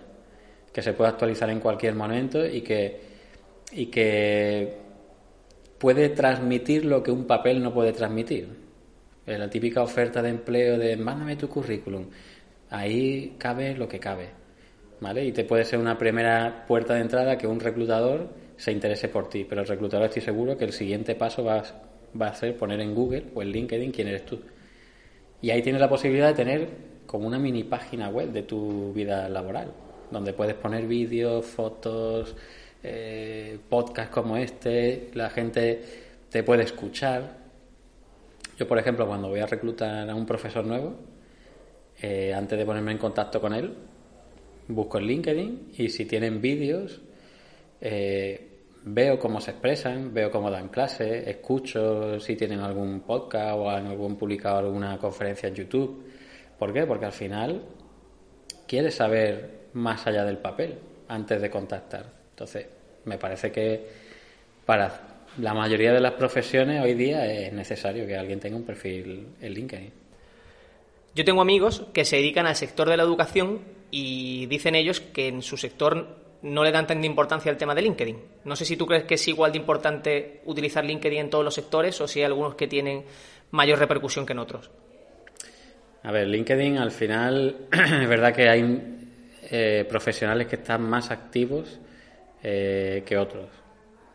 que 0.72 0.82
se 0.82 0.92
puede 0.92 1.10
actualizar 1.10 1.48
en 1.48 1.60
cualquier 1.60 1.94
momento 1.94 2.44
y 2.44 2.60
que, 2.60 3.00
y 3.72 3.86
que 3.86 4.76
puede 5.78 6.10
transmitir 6.10 6.84
lo 6.84 7.02
que 7.02 7.10
un 7.10 7.24
papel 7.24 7.62
no 7.62 7.72
puede 7.72 7.92
transmitir. 7.92 8.48
La 9.26 9.48
típica 9.48 9.82
oferta 9.82 10.20
de 10.20 10.30
empleo 10.30 10.76
de 10.78 10.96
mándame 10.96 11.36
tu 11.36 11.48
currículum. 11.48 12.06
Ahí 12.70 13.36
cabe 13.38 13.76
lo 13.76 13.88
que 13.88 14.00
cabe. 14.00 14.28
¿Vale? 15.00 15.24
Y 15.24 15.32
te 15.32 15.44
puede 15.44 15.64
ser 15.64 15.78
una 15.78 15.98
primera 15.98 16.64
puerta 16.66 16.94
de 16.94 17.00
entrada 17.00 17.36
que 17.38 17.46
un 17.46 17.58
reclutador 17.58 18.28
se 18.56 18.72
interese 18.72 19.08
por 19.08 19.28
ti. 19.28 19.44
Pero 19.48 19.62
el 19.62 19.66
reclutador 19.66 20.06
estoy 20.06 20.22
seguro 20.22 20.56
que 20.56 20.64
el 20.64 20.72
siguiente 20.72 21.14
paso 21.14 21.44
va, 21.44 21.62
va 22.20 22.28
a 22.28 22.34
ser 22.34 22.56
poner 22.56 22.80
en 22.80 22.94
Google 22.94 23.24
o 23.34 23.42
en 23.42 23.50
LinkedIn 23.50 23.92
quién 23.92 24.08
eres 24.08 24.24
tú. 24.24 24.40
Y 25.40 25.50
ahí 25.50 25.62
tienes 25.62 25.80
la 25.80 25.88
posibilidad 25.88 26.28
de 26.28 26.34
tener 26.34 26.68
como 27.06 27.26
una 27.26 27.38
mini 27.38 27.64
página 27.64 28.08
web 28.08 28.30
de 28.30 28.42
tu 28.42 28.92
vida 28.92 29.28
laboral, 29.28 29.72
donde 30.10 30.32
puedes 30.32 30.54
poner 30.54 30.86
vídeos, 30.86 31.44
fotos, 31.44 32.34
eh, 32.82 33.58
podcasts 33.68 34.12
como 34.12 34.36
este, 34.36 35.10
la 35.14 35.30
gente 35.30 35.82
te 36.30 36.42
puede 36.42 36.62
escuchar. 36.62 37.36
Yo, 38.58 38.66
por 38.68 38.78
ejemplo, 38.78 39.06
cuando 39.06 39.28
voy 39.28 39.40
a 39.40 39.46
reclutar 39.46 40.08
a 40.08 40.14
un 40.14 40.26
profesor 40.26 40.64
nuevo, 40.64 40.94
eh, 42.00 42.32
antes 42.34 42.58
de 42.58 42.64
ponerme 42.64 42.92
en 42.92 42.98
contacto 42.98 43.40
con 43.40 43.52
él, 43.52 43.74
busco 44.68 44.98
en 44.98 45.06
LinkedIn 45.06 45.72
y 45.76 45.88
si 45.88 46.04
tienen 46.06 46.40
vídeos, 46.40 47.00
eh, 47.80 48.51
veo 48.84 49.18
cómo 49.18 49.40
se 49.40 49.52
expresan, 49.52 50.12
veo 50.12 50.30
cómo 50.30 50.50
dan 50.50 50.68
clases, 50.68 51.26
escucho 51.26 52.18
si 52.20 52.36
tienen 52.36 52.60
algún 52.60 53.00
podcast 53.00 53.56
o 53.56 53.70
han 53.70 53.86
algún 53.86 54.16
publicado 54.16 54.58
alguna 54.58 54.98
conferencia 54.98 55.48
en 55.48 55.54
YouTube. 55.54 56.04
¿Por 56.58 56.72
qué? 56.72 56.86
Porque 56.86 57.06
al 57.06 57.12
final 57.12 57.62
quieres 58.66 58.94
saber 58.94 59.62
más 59.74 60.06
allá 60.06 60.24
del 60.24 60.38
papel 60.38 60.78
antes 61.08 61.40
de 61.40 61.50
contactar. 61.50 62.06
Entonces, 62.30 62.66
me 63.04 63.18
parece 63.18 63.52
que 63.52 63.86
para 64.64 65.12
la 65.38 65.54
mayoría 65.54 65.92
de 65.92 66.00
las 66.00 66.12
profesiones 66.12 66.82
hoy 66.82 66.94
día 66.94 67.26
es 67.26 67.52
necesario 67.52 68.06
que 68.06 68.16
alguien 68.16 68.40
tenga 68.40 68.56
un 68.56 68.64
perfil 68.64 69.28
en 69.40 69.52
LinkedIn. 69.52 69.92
Yo 71.14 71.24
tengo 71.24 71.42
amigos 71.42 71.86
que 71.92 72.04
se 72.04 72.16
dedican 72.16 72.46
al 72.46 72.56
sector 72.56 72.88
de 72.88 72.96
la 72.96 73.02
educación 73.02 73.60
y 73.90 74.46
dicen 74.46 74.74
ellos 74.74 75.00
que 75.00 75.28
en 75.28 75.42
su 75.42 75.56
sector 75.56 76.16
no 76.42 76.64
le 76.64 76.72
dan 76.72 76.86
tanta 76.86 77.06
importancia 77.06 77.50
al 77.50 77.56
tema 77.56 77.74
de 77.74 77.82
LinkedIn. 77.82 78.18
No 78.44 78.56
sé 78.56 78.64
si 78.64 78.76
tú 78.76 78.86
crees 78.86 79.04
que 79.04 79.14
es 79.14 79.28
igual 79.28 79.52
de 79.52 79.58
importante 79.58 80.40
utilizar 80.44 80.84
LinkedIn 80.84 81.20
en 81.20 81.30
todos 81.30 81.44
los 81.44 81.54
sectores 81.54 82.00
o 82.00 82.08
si 82.08 82.20
hay 82.20 82.26
algunos 82.26 82.54
que 82.54 82.66
tienen 82.66 83.04
mayor 83.52 83.78
repercusión 83.78 84.26
que 84.26 84.32
en 84.32 84.40
otros. 84.40 84.70
A 86.02 86.10
ver, 86.10 86.26
LinkedIn 86.26 86.78
al 86.78 86.90
final 86.90 87.56
es 87.72 88.08
verdad 88.08 88.34
que 88.34 88.48
hay 88.48 88.98
eh, 89.50 89.86
profesionales 89.88 90.48
que 90.48 90.56
están 90.56 90.82
más 90.82 91.10
activos 91.10 91.78
eh, 92.42 93.04
que 93.06 93.16
otros. 93.16 93.48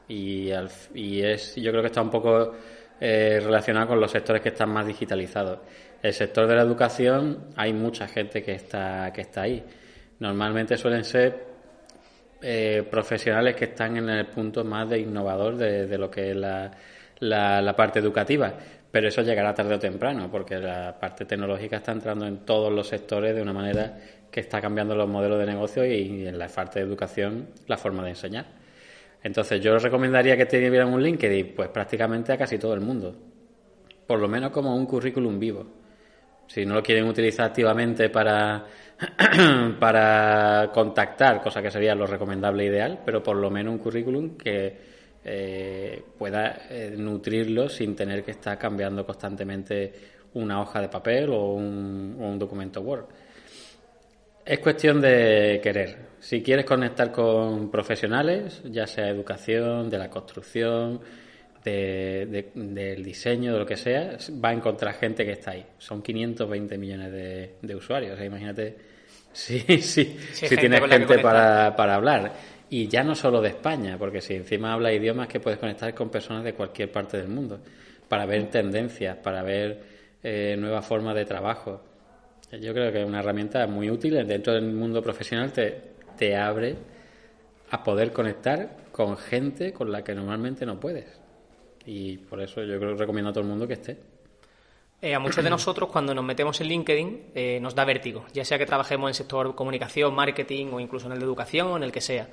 Y, 0.09 0.49
y, 0.93 1.21
es, 1.21 1.55
yo 1.55 1.71
creo 1.71 1.81
que 1.81 1.87
está 1.87 2.01
un 2.01 2.09
poco 2.09 2.53
eh, 2.99 3.39
relacionado 3.41 3.87
con 3.87 3.99
los 3.99 4.11
sectores 4.11 4.41
que 4.41 4.49
están 4.49 4.69
más 4.69 4.85
digitalizados. 4.85 5.59
El 6.01 6.13
sector 6.13 6.47
de 6.47 6.55
la 6.55 6.61
educación 6.61 7.49
hay 7.55 7.73
mucha 7.73 8.07
gente 8.07 8.43
que 8.43 8.53
está, 8.53 9.11
que 9.13 9.21
está 9.21 9.43
ahí. 9.43 9.63
Normalmente 10.19 10.77
suelen 10.77 11.03
ser 11.03 11.56
eh, 12.41 12.87
profesionales 12.89 13.55
que 13.55 13.65
están 13.65 13.97
en 13.97 14.09
el 14.09 14.25
punto 14.27 14.63
más 14.63 14.89
de 14.89 14.99
innovador 14.99 15.57
de, 15.57 15.97
lo 15.97 16.09
que 16.09 16.31
es 16.31 16.35
la, 16.35 16.71
la, 17.19 17.75
parte 17.75 17.99
educativa. 17.99 18.53
Pero 18.91 19.07
eso 19.07 19.21
llegará 19.21 19.53
tarde 19.53 19.75
o 19.75 19.79
temprano, 19.79 20.29
porque 20.31 20.57
la 20.57 20.97
parte 20.99 21.25
tecnológica 21.25 21.77
está 21.77 21.91
entrando 21.91 22.25
en 22.25 22.39
todos 22.39 22.71
los 22.71 22.87
sectores 22.87 23.35
de 23.35 23.41
una 23.41 23.53
manera 23.53 23.97
que 24.31 24.39
está 24.39 24.61
cambiando 24.61 24.95
los 24.95 25.07
modelos 25.07 25.39
de 25.39 25.45
negocio 25.45 25.85
y 25.85 26.27
en 26.27 26.37
la 26.37 26.47
parte 26.47 26.79
de 26.79 26.85
educación 26.85 27.49
la 27.67 27.77
forma 27.77 28.03
de 28.03 28.09
enseñar. 28.09 28.45
Entonces 29.23 29.59
yo 29.61 29.77
recomendaría 29.77 30.37
que 30.37 30.45
tuvieran 30.45 30.93
un 30.93 31.01
LinkedIn, 31.01 31.53
pues 31.55 31.69
prácticamente 31.69 32.31
a 32.31 32.37
casi 32.37 32.57
todo 32.57 32.73
el 32.73 32.81
mundo, 32.81 33.15
por 34.05 34.19
lo 34.19 34.27
menos 34.27 34.51
como 34.51 34.75
un 34.75 34.85
currículum 34.85 35.39
vivo. 35.39 35.65
Si 36.47 36.65
no 36.65 36.75
lo 36.75 36.83
quieren 36.83 37.05
utilizar 37.05 37.47
activamente 37.47 38.09
para, 38.09 38.65
para 39.79 40.71
contactar, 40.73 41.41
cosa 41.41 41.61
que 41.61 41.69
sería 41.69 41.93
lo 41.93 42.07
recomendable 42.07 42.65
ideal, 42.65 43.01
pero 43.05 43.21
por 43.21 43.35
lo 43.35 43.49
menos 43.49 43.73
un 43.73 43.79
currículum 43.79 44.37
que 44.37 44.77
eh, 45.23 46.01
pueda 46.17 46.67
eh, 46.69 46.95
nutrirlo 46.97 47.69
sin 47.69 47.95
tener 47.95 48.23
que 48.23 48.31
estar 48.31 48.57
cambiando 48.57 49.05
constantemente 49.05 49.93
una 50.33 50.61
hoja 50.61 50.81
de 50.81 50.89
papel 50.89 51.29
o 51.29 51.53
un 51.53 52.37
documento 52.39 52.81
Word. 52.81 53.05
Es 54.47 54.59
cuestión 54.59 55.01
de 55.01 55.59
querer. 55.61 55.97
Si 56.21 56.41
quieres 56.41 56.63
conectar 56.63 57.11
con 57.11 57.69
profesionales, 57.69 58.61
ya 58.63 58.87
sea 58.87 59.09
educación, 59.09 59.89
de 59.89 59.97
la 59.97 60.09
construcción, 60.09 61.01
del 61.69 63.03
diseño, 63.03 63.53
de 63.53 63.59
lo 63.59 63.65
que 63.65 63.77
sea, 63.77 64.17
va 64.43 64.49
a 64.49 64.53
encontrar 64.53 64.93
gente 64.95 65.25
que 65.25 65.31
está 65.31 65.51
ahí. 65.51 65.65
Son 65.77 66.01
520 66.01 66.77
millones 66.77 67.11
de, 67.61 67.75
usuarios. 67.75 68.19
imagínate 68.21 68.75
si, 69.33 69.59
sí, 69.81 70.17
si 70.31 70.57
tienes 70.57 70.81
gente 70.81 71.19
para, 71.19 71.75
para 71.75 71.95
hablar. 71.95 72.33
Y 72.69 72.87
ya 72.87 73.03
no 73.03 73.15
solo 73.15 73.41
de 73.41 73.49
España, 73.49 73.97
porque 73.97 74.19
si 74.19 74.35
encima 74.35 74.73
habla 74.73 74.91
idiomas 74.91 75.27
que 75.27 75.39
puedes 75.39 75.59
conectar 75.59 75.93
con 75.93 76.09
personas 76.09 76.43
de 76.43 76.53
cualquier 76.53 76.91
parte 76.91 77.17
del 77.17 77.29
mundo, 77.29 77.61
para 78.07 78.25
ver 78.25 78.49
tendencias, 78.49 79.17
para 79.17 79.43
ver 79.43 79.81
eh, 80.23 80.55
nuevas 80.57 80.85
formas 80.85 81.15
de 81.15 81.25
trabajo. 81.25 81.81
Yo 82.51 82.73
creo 82.73 82.91
que 82.91 83.01
es 83.01 83.07
una 83.07 83.19
herramienta 83.19 83.67
muy 83.67 83.89
útil 83.89 84.25
dentro 84.25 84.53
del 84.53 84.71
mundo 84.71 85.01
profesional, 85.01 85.51
te, 85.51 85.81
te 86.17 86.35
abre 86.35 86.75
a 87.69 87.83
poder 87.83 88.11
conectar 88.11 88.77
con 88.91 89.17
gente 89.17 89.73
con 89.73 89.91
la 89.91 90.03
que 90.03 90.15
normalmente 90.15 90.65
no 90.65 90.79
puedes. 90.79 91.26
Y 91.87 92.17
por 92.17 92.41
eso 92.41 92.61
yo 92.63 92.77
creo 92.77 92.91
que 92.91 92.99
recomiendo 92.99 93.31
a 93.31 93.33
todo 93.33 93.43
el 93.43 93.49
mundo 93.49 93.67
que 93.67 93.73
esté. 93.73 93.97
Eh, 95.01 95.15
a 95.15 95.19
muchos 95.19 95.43
de 95.43 95.49
nosotros 95.49 95.89
cuando 95.89 96.13
nos 96.13 96.25
metemos 96.25 96.59
en 96.59 96.67
LinkedIn 96.67 97.21
eh, 97.33 97.59
nos 97.61 97.75
da 97.75 97.85
vértigo, 97.85 98.25
ya 98.33 98.43
sea 98.43 98.57
que 98.57 98.65
trabajemos 98.65 99.05
en 99.05 99.09
el 99.09 99.13
sector 99.13 99.55
comunicación, 99.55 100.13
marketing 100.13 100.67
o 100.73 100.79
incluso 100.79 101.05
en 101.05 101.13
el 101.13 101.19
de 101.19 101.25
educación 101.25 101.67
o 101.67 101.77
en 101.77 101.83
el 101.83 101.91
que 101.91 102.01
sea, 102.01 102.27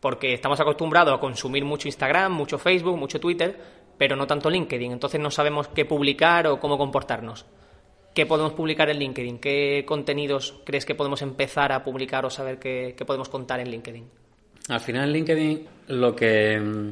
porque 0.00 0.34
estamos 0.34 0.60
acostumbrados 0.60 1.14
a 1.14 1.18
consumir 1.18 1.64
mucho 1.64 1.88
Instagram, 1.88 2.30
mucho 2.32 2.58
Facebook, 2.58 2.98
mucho 2.98 3.18
Twitter, 3.18 3.58
pero 3.96 4.16
no 4.16 4.26
tanto 4.26 4.50
LinkedIn, 4.50 4.92
entonces 4.92 5.18
no 5.18 5.30
sabemos 5.30 5.68
qué 5.68 5.86
publicar 5.86 6.46
o 6.46 6.60
cómo 6.60 6.76
comportarnos. 6.76 7.46
¿Qué 8.14 8.26
podemos 8.26 8.52
publicar 8.52 8.90
en 8.90 8.98
LinkedIn? 8.98 9.38
¿Qué 9.38 9.84
contenidos 9.86 10.60
crees 10.64 10.84
que 10.84 10.94
podemos 10.94 11.22
empezar 11.22 11.72
a 11.72 11.82
publicar 11.82 12.26
o 12.26 12.30
saber 12.30 12.58
qué, 12.58 12.94
podemos 13.06 13.28
contar 13.28 13.60
en 13.60 13.70
LinkedIn? 13.70 14.04
Al 14.68 14.80
final 14.80 15.04
en 15.04 15.12
LinkedIn 15.12 15.66
lo 15.88 16.14
que 16.14 16.60
mm, 16.60 16.88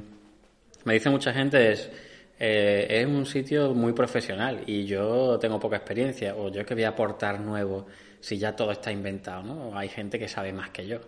me 0.84 0.94
dice 0.94 1.10
mucha 1.10 1.32
gente 1.32 1.72
es, 1.72 1.90
eh, 2.38 2.86
es 2.88 3.06
un 3.06 3.26
sitio 3.26 3.74
muy 3.74 3.92
profesional 3.92 4.62
y 4.66 4.84
yo 4.84 5.38
tengo 5.40 5.58
poca 5.58 5.76
experiencia 5.76 6.36
o 6.36 6.50
yo 6.50 6.64
que 6.64 6.74
voy 6.74 6.84
a 6.84 6.90
aportar 6.90 7.40
nuevo 7.40 7.86
si 8.20 8.38
ya 8.38 8.54
todo 8.54 8.70
está 8.72 8.92
inventado, 8.92 9.42
¿no? 9.42 9.76
Hay 9.76 9.88
gente 9.88 10.18
que 10.18 10.28
sabe 10.28 10.52
más 10.52 10.70
que 10.70 10.86
yo. 10.86 11.00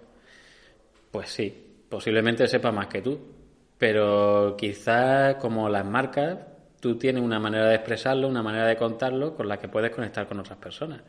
Pues 1.10 1.30
sí, 1.30 1.52
posiblemente 1.88 2.46
sepa 2.48 2.72
más 2.72 2.88
que 2.88 3.02
tú, 3.02 3.18
pero 3.78 4.56
quizás 4.58 5.36
como 5.36 5.68
las 5.68 5.84
marcas 5.84 6.38
tú 6.80 6.96
tienes 6.98 7.22
una 7.22 7.38
manera 7.38 7.66
de 7.68 7.76
expresarlo, 7.76 8.28
una 8.28 8.42
manera 8.42 8.66
de 8.66 8.76
contarlo 8.76 9.34
con 9.36 9.48
la 9.48 9.58
que 9.58 9.68
puedes 9.68 9.90
conectar 9.90 10.26
con 10.26 10.40
otras 10.40 10.58
personas. 10.58 11.02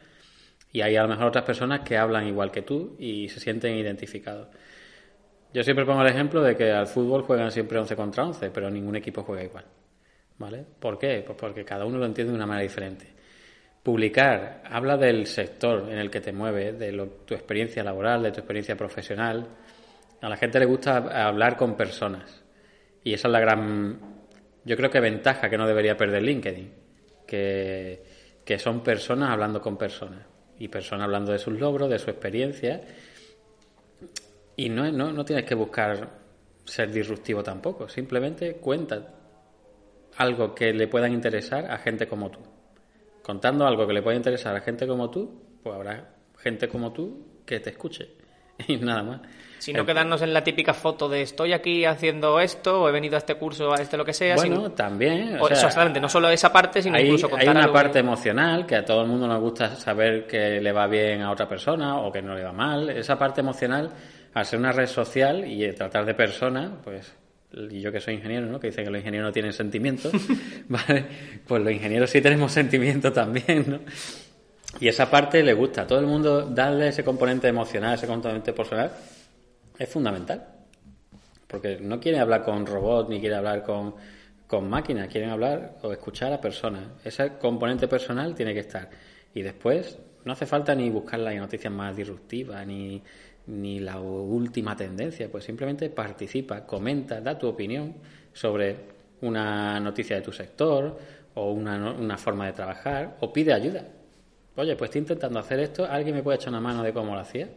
Y 0.73 0.81
hay 0.81 0.95
a 0.95 1.03
lo 1.03 1.09
mejor 1.09 1.27
otras 1.27 1.45
personas 1.45 1.81
que 1.81 1.97
hablan 1.97 2.27
igual 2.27 2.51
que 2.51 2.61
tú 2.61 2.95
y 2.99 3.29
se 3.29 3.39
sienten 3.39 3.75
identificados. 3.75 4.47
Yo 5.53 5.63
siempre 5.63 5.85
pongo 5.85 6.01
el 6.01 6.07
ejemplo 6.07 6.41
de 6.41 6.55
que 6.55 6.71
al 6.71 6.87
fútbol 6.87 7.23
juegan 7.23 7.51
siempre 7.51 7.77
11 7.77 7.95
contra 7.95 8.25
11, 8.25 8.51
pero 8.51 8.69
ningún 8.69 8.95
equipo 8.95 9.23
juega 9.23 9.43
igual. 9.43 9.65
¿Vale? 10.41 10.65
¿Por 10.79 10.97
qué? 10.97 11.23
Pues 11.23 11.37
porque 11.37 11.63
cada 11.63 11.85
uno 11.85 11.99
lo 11.99 12.05
entiende 12.05 12.31
de 12.31 12.35
una 12.35 12.47
manera 12.47 12.63
diferente. 12.63 13.05
Publicar 13.83 14.63
habla 14.65 14.97
del 14.97 15.27
sector 15.27 15.87
en 15.87 15.99
el 15.99 16.09
que 16.09 16.19
te 16.19 16.31
mueves, 16.31 16.79
de 16.79 16.91
tu 17.25 17.35
experiencia 17.35 17.83
laboral, 17.83 18.23
de 18.23 18.31
tu 18.31 18.39
experiencia 18.39 18.75
profesional, 18.75 19.47
A 20.19 20.29
la 20.29 20.37
gente 20.37 20.59
le 20.59 20.65
gusta 20.65 21.27
hablar 21.27 21.55
con 21.57 21.77
personas. 21.77 22.43
Y 23.03 23.13
esa 23.13 23.27
es 23.27 23.31
la 23.31 23.39
gran, 23.39 23.99
yo 24.65 24.75
creo 24.75 24.89
que 24.89 24.99
ventaja 24.99 25.47
que 25.47 25.57
no 25.59 25.67
debería 25.67 25.95
perder 25.95 26.23
LinkedIn. 26.23 26.73
Que, 27.27 28.03
que 28.43 28.57
son 28.57 28.81
personas 28.81 29.29
hablando 29.29 29.61
con 29.61 29.77
personas. 29.77 30.25
Y 30.57 30.69
personas 30.69 31.05
hablando 31.05 31.31
de 31.31 31.37
sus 31.37 31.53
logros, 31.59 31.87
de 31.87 31.99
su 31.99 32.09
experiencia. 32.09 32.81
Y 34.55 34.69
no, 34.69 34.91
no, 34.91 35.11
no 35.11 35.23
tienes 35.23 35.45
que 35.45 35.53
buscar 35.53 36.09
ser 36.65 36.91
disruptivo 36.91 37.43
tampoco. 37.43 37.87
Simplemente 37.87 38.55
cuenta 38.55 39.20
algo 40.21 40.53
que 40.55 40.73
le 40.73 40.87
pueda 40.87 41.07
interesar 41.09 41.69
a 41.71 41.77
gente 41.77 42.07
como 42.07 42.29
tú. 42.29 42.39
Contando 43.23 43.65
algo 43.67 43.85
que 43.87 43.93
le 43.93 44.01
pueda 44.01 44.15
interesar 44.17 44.55
a 44.55 44.61
gente 44.61 44.87
como 44.87 45.09
tú, 45.09 45.59
pues 45.63 45.75
habrá 45.75 46.09
gente 46.37 46.67
como 46.67 46.91
tú 46.91 47.41
que 47.45 47.59
te 47.59 47.69
escuche. 47.71 48.09
Y 48.67 48.77
nada 48.77 49.01
más. 49.01 49.21
Si 49.57 49.73
no 49.73 49.85
quedarnos 49.85 50.21
en 50.21 50.33
la 50.33 50.43
típica 50.43 50.73
foto 50.73 51.09
de 51.09 51.21
estoy 51.23 51.53
aquí 51.53 51.83
haciendo 51.85 52.39
esto, 52.39 52.81
o 52.83 52.89
he 52.89 52.91
venido 52.91 53.15
a 53.15 53.17
este 53.19 53.33
curso, 53.35 53.71
a 53.73 53.75
este 53.81 53.97
lo 53.97 54.05
que 54.05 54.13
sea. 54.13 54.35
Bueno, 54.35 54.71
también. 54.71 55.39
O, 55.39 55.47
exactamente, 55.47 55.99
no 55.99 56.07
solo 56.09 56.29
esa 56.29 56.51
parte, 56.51 56.81
sino 56.81 56.95
hay, 56.97 57.05
incluso 57.05 57.27
contar 57.29 57.47
Hay 57.47 57.51
una 57.55 57.63
algo- 57.63 57.73
parte 57.73 57.99
emocional 57.99 58.65
que 58.67 58.75
a 58.75 58.85
todo 58.85 59.01
el 59.01 59.07
mundo 59.07 59.27
nos 59.27 59.39
gusta 59.39 59.75
saber 59.75 60.25
que 60.27 60.59
le 60.61 60.71
va 60.71 60.85
bien 60.87 61.21
a 61.21 61.31
otra 61.31 61.47
persona 61.47 61.97
o 62.01 62.11
que 62.11 62.21
no 62.21 62.35
le 62.35 62.43
va 62.43 62.51
mal. 62.53 62.89
Esa 62.89 63.17
parte 63.17 63.41
emocional, 63.41 63.89
al 64.33 64.45
ser 64.45 64.59
una 64.59 64.71
red 64.71 64.87
social 64.87 65.45
y 65.47 65.63
eh, 65.63 65.73
tratar 65.73 66.05
de 66.05 66.13
personas, 66.13 66.71
pues. 66.83 67.15
Y 67.53 67.81
yo 67.81 67.91
que 67.91 67.99
soy 67.99 68.15
ingeniero, 68.15 68.45
¿no? 68.45 68.59
Que 68.59 68.67
dicen 68.67 68.85
que 68.85 68.91
los 68.91 68.99
ingenieros 68.99 69.27
no 69.27 69.33
tienen 69.33 69.51
sentimientos, 69.51 70.11
¿vale? 70.69 71.05
Pues 71.45 71.61
los 71.61 71.71
ingenieros 71.71 72.09
sí 72.09 72.21
tenemos 72.21 72.51
sentimientos 72.51 73.13
también, 73.13 73.65
¿no? 73.67 73.79
Y 74.79 74.87
esa 74.87 75.09
parte 75.09 75.43
le 75.43 75.53
gusta. 75.53 75.81
A 75.81 75.87
todo 75.87 75.99
el 75.99 76.05
mundo 76.05 76.43
darle 76.43 76.87
ese 76.87 77.03
componente 77.03 77.49
emocional, 77.49 77.95
ese 77.95 78.07
componente 78.07 78.53
personal, 78.53 78.91
es 79.77 79.89
fundamental. 79.89 80.47
Porque 81.47 81.77
no 81.81 81.99
quieren 81.99 82.21
hablar 82.21 82.43
con 82.43 82.65
robots 82.65 83.09
ni 83.09 83.19
quieren 83.19 83.39
hablar 83.39 83.63
con, 83.63 83.95
con 84.47 84.69
máquinas, 84.69 85.09
quieren 85.09 85.29
hablar 85.29 85.77
o 85.81 85.91
escuchar 85.91 86.31
a 86.31 86.39
personas. 86.39 86.83
Ese 87.03 87.33
componente 87.37 87.89
personal 87.89 88.33
tiene 88.33 88.53
que 88.53 88.61
estar. 88.61 88.89
Y 89.33 89.41
después 89.41 89.97
no 90.23 90.31
hace 90.31 90.45
falta 90.45 90.73
ni 90.73 90.89
buscar 90.89 91.19
las 91.19 91.35
noticias 91.35 91.73
más 91.73 91.95
disruptivas 91.95 92.65
ni, 92.65 93.03
ni 93.47 93.79
la 93.79 93.99
última 93.99 94.75
tendencia, 94.75 95.29
pues 95.29 95.43
simplemente 95.43 95.89
participa, 95.89 96.65
comenta, 96.65 97.21
da 97.21 97.37
tu 97.37 97.47
opinión 97.47 97.95
sobre 98.33 98.75
una 99.21 99.79
noticia 99.79 100.15
de 100.15 100.21
tu 100.21 100.31
sector 100.31 100.97
o 101.35 101.51
una, 101.51 101.91
una 101.91 102.17
forma 102.17 102.45
de 102.45 102.53
trabajar 102.53 103.17
o 103.19 103.31
pide 103.31 103.53
ayuda. 103.53 103.85
Oye, 104.55 104.75
pues 104.75 104.89
estoy 104.89 104.99
intentando 104.99 105.39
hacer 105.39 105.59
esto, 105.59 105.85
¿alguien 105.85 106.15
me 106.15 106.23
puede 106.23 106.37
echar 106.37 106.49
una 106.49 106.61
mano 106.61 106.83
de 106.83 106.93
cómo 106.93 107.13
lo 107.13 107.21
hacía? 107.21 107.49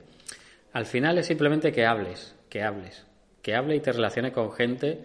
Al 0.73 0.87
final 0.87 1.19
es 1.19 1.27
simplemente 1.27 1.73
que 1.73 1.85
hables, 1.85 2.35
que 2.49 2.63
hables, 2.63 3.05
que 3.43 3.55
hables 3.55 3.79
y 3.79 3.81
te 3.81 3.93
relaciones 3.93 4.33
con 4.33 4.53
gente 4.53 5.01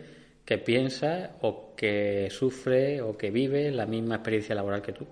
que 0.45 0.57
piensa 0.57 1.31
o 1.41 1.75
que 1.75 2.29
sufre 2.31 3.01
o 3.01 3.17
que 3.17 3.29
vive 3.29 3.71
la 3.71 3.85
misma 3.85 4.15
experiencia 4.15 4.55
laboral 4.55 4.81
que 4.81 4.93
tú. 4.93 5.05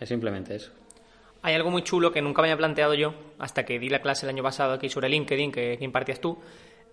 Es 0.00 0.08
simplemente 0.08 0.54
eso. 0.54 0.72
Hay 1.42 1.54
algo 1.54 1.70
muy 1.70 1.82
chulo 1.82 2.12
que 2.12 2.22
nunca 2.22 2.40
me 2.40 2.48
había 2.48 2.56
planteado 2.56 2.94
yo 2.94 3.14
hasta 3.38 3.64
que 3.64 3.78
di 3.78 3.88
la 3.88 4.00
clase 4.00 4.26
el 4.26 4.30
año 4.30 4.42
pasado 4.42 4.74
aquí 4.74 4.88
sobre 4.88 5.08
LinkedIn 5.08 5.50
que, 5.50 5.76
que 5.76 5.84
impartías 5.84 6.20
tú, 6.20 6.38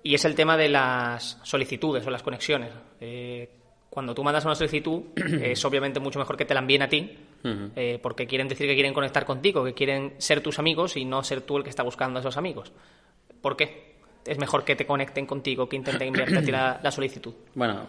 y 0.02 0.16
es 0.16 0.26
el 0.26 0.36
tema 0.36 0.58
de 0.58 0.70
las 0.70 1.40
solicitudes 1.44 2.06
o 2.06 2.10
las 2.10 2.24
conexiones. 2.24 2.72
Eh, 3.00 3.50
cuando 3.90 4.14
tú 4.14 4.24
mandas 4.24 4.46
una 4.46 4.56
solicitud, 4.56 5.02
es 5.42 5.64
obviamente 5.66 6.00
mucho 6.00 6.20
mejor 6.20 6.38
que 6.38 6.46
te 6.46 6.54
la 6.54 6.62
envíen 6.62 6.82
a 6.82 6.90
ti, 6.90 7.18
eh, 7.76 8.00
porque 8.02 8.28
quieren 8.28 8.48
decir 8.48 8.68
que 8.68 8.74
quieren 8.74 8.94
conectar 8.94 9.26
contigo, 9.26 9.64
que 9.64 9.74
quieren 9.74 10.14
ser 10.18 10.42
tus 10.42 10.60
amigos 10.60 10.98
y 10.98 11.06
no 11.06 11.24
ser 11.24 11.42
tú 11.42 11.58
el 11.58 11.64
que 11.64 11.70
está 11.70 11.84
buscando 11.84 12.20
a 12.20 12.22
esos 12.22 12.38
amigos. 12.38 12.72
¿Por 13.42 13.56
qué? 13.56 13.96
Es 14.26 14.38
mejor 14.38 14.64
que 14.64 14.76
te 14.76 14.86
conecten 14.86 15.26
contigo 15.26 15.68
que 15.68 15.76
intenten 15.76 16.10
enviarte 16.10 16.38
a 16.38 16.42
ti 16.42 16.52
la, 16.52 16.80
la 16.82 16.92
solicitud. 16.92 17.34
Bueno, 17.56 17.88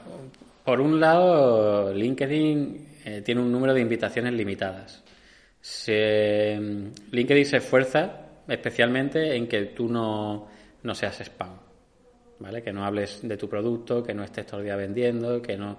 por 0.65 0.81
un 0.81 1.01
lado, 1.01 1.93
LinkedIn 1.93 2.89
eh, 3.05 3.23
tiene 3.25 3.41
un 3.41 3.51
número 3.51 3.75
de 3.75 3.81
invitaciones 3.81 4.33
limitadas. 4.33 5.03
Se- 5.61 6.59
LinkedIn 7.11 7.45
se 7.45 7.59
esfuerza 7.59 8.27
especialmente 8.49 9.37
en 9.37 9.47
que 9.47 9.67
tú 9.67 9.89
no, 9.89 10.49
no 10.83 10.95
seas 10.95 11.21
spam, 11.21 11.59
¿vale? 12.39 12.63
Que 12.63 12.73
no 12.73 12.85
hables 12.85 13.21
de 13.23 13.37
tu 13.37 13.49
producto, 13.49 14.03
que 14.03 14.15
no 14.15 14.25
estés 14.25 14.47
todo 14.47 14.61
el 14.61 14.67
día 14.67 14.77
vendiendo, 14.77 15.41
que 15.43 15.57
no 15.57 15.79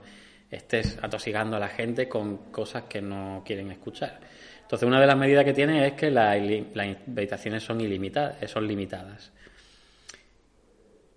estés 0.50 0.98
atosigando 1.02 1.58
a 1.58 1.60
la 1.60 1.70
gente 1.70 2.08
con 2.08 2.52
cosas 2.52 2.84
que 2.84 3.02
no 3.02 3.41
quieren 3.46 3.72
escuchar. 3.72 4.20
Entonces, 4.62 4.88
una 4.88 5.02
de 5.02 5.08
las 5.08 5.17
medidas 5.17 5.44
que 5.44 5.54
tiene 5.54 5.86
es 5.86 5.94
que 5.94 6.12
las 6.12 6.38
invitaciones 6.38 7.63
son 7.63 7.82
ilimitadas, 7.82 8.50
son 8.50 8.67
limitadas. 8.67 9.32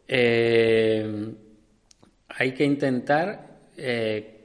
Eh, 0.09 1.35
hay 2.29 2.53
que 2.53 2.65
intentar 2.65 3.59
eh, 3.77 4.45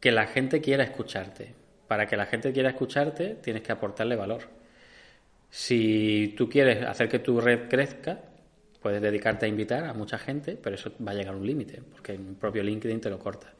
que 0.00 0.12
la 0.12 0.26
gente 0.26 0.60
quiera 0.60 0.84
escucharte. 0.84 1.54
Para 1.86 2.06
que 2.06 2.16
la 2.16 2.26
gente 2.26 2.52
quiera 2.52 2.70
escucharte, 2.70 3.36
tienes 3.42 3.62
que 3.62 3.72
aportarle 3.72 4.16
valor. 4.16 4.42
Si 5.48 6.34
tú 6.36 6.48
quieres 6.48 6.84
hacer 6.84 7.08
que 7.08 7.20
tu 7.20 7.40
red 7.40 7.68
crezca, 7.68 8.20
puedes 8.80 9.00
dedicarte 9.00 9.46
a 9.46 9.48
invitar 9.48 9.84
a 9.84 9.94
mucha 9.94 10.18
gente, 10.18 10.58
pero 10.60 10.74
eso 10.74 10.92
va 11.06 11.12
a 11.12 11.14
llegar 11.14 11.34
a 11.34 11.36
un 11.36 11.46
límite, 11.46 11.82
porque 11.90 12.12
el 12.12 12.36
propio 12.36 12.62
LinkedIn 12.62 13.00
te 13.00 13.10
lo 13.10 13.18
corta. 13.18 13.52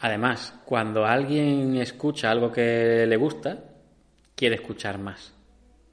Además, 0.00 0.60
cuando 0.64 1.06
alguien 1.06 1.76
escucha 1.76 2.30
algo 2.30 2.52
que 2.52 3.06
le 3.06 3.16
gusta, 3.16 3.64
quiere 4.34 4.56
escuchar 4.56 4.98
más. 4.98 5.34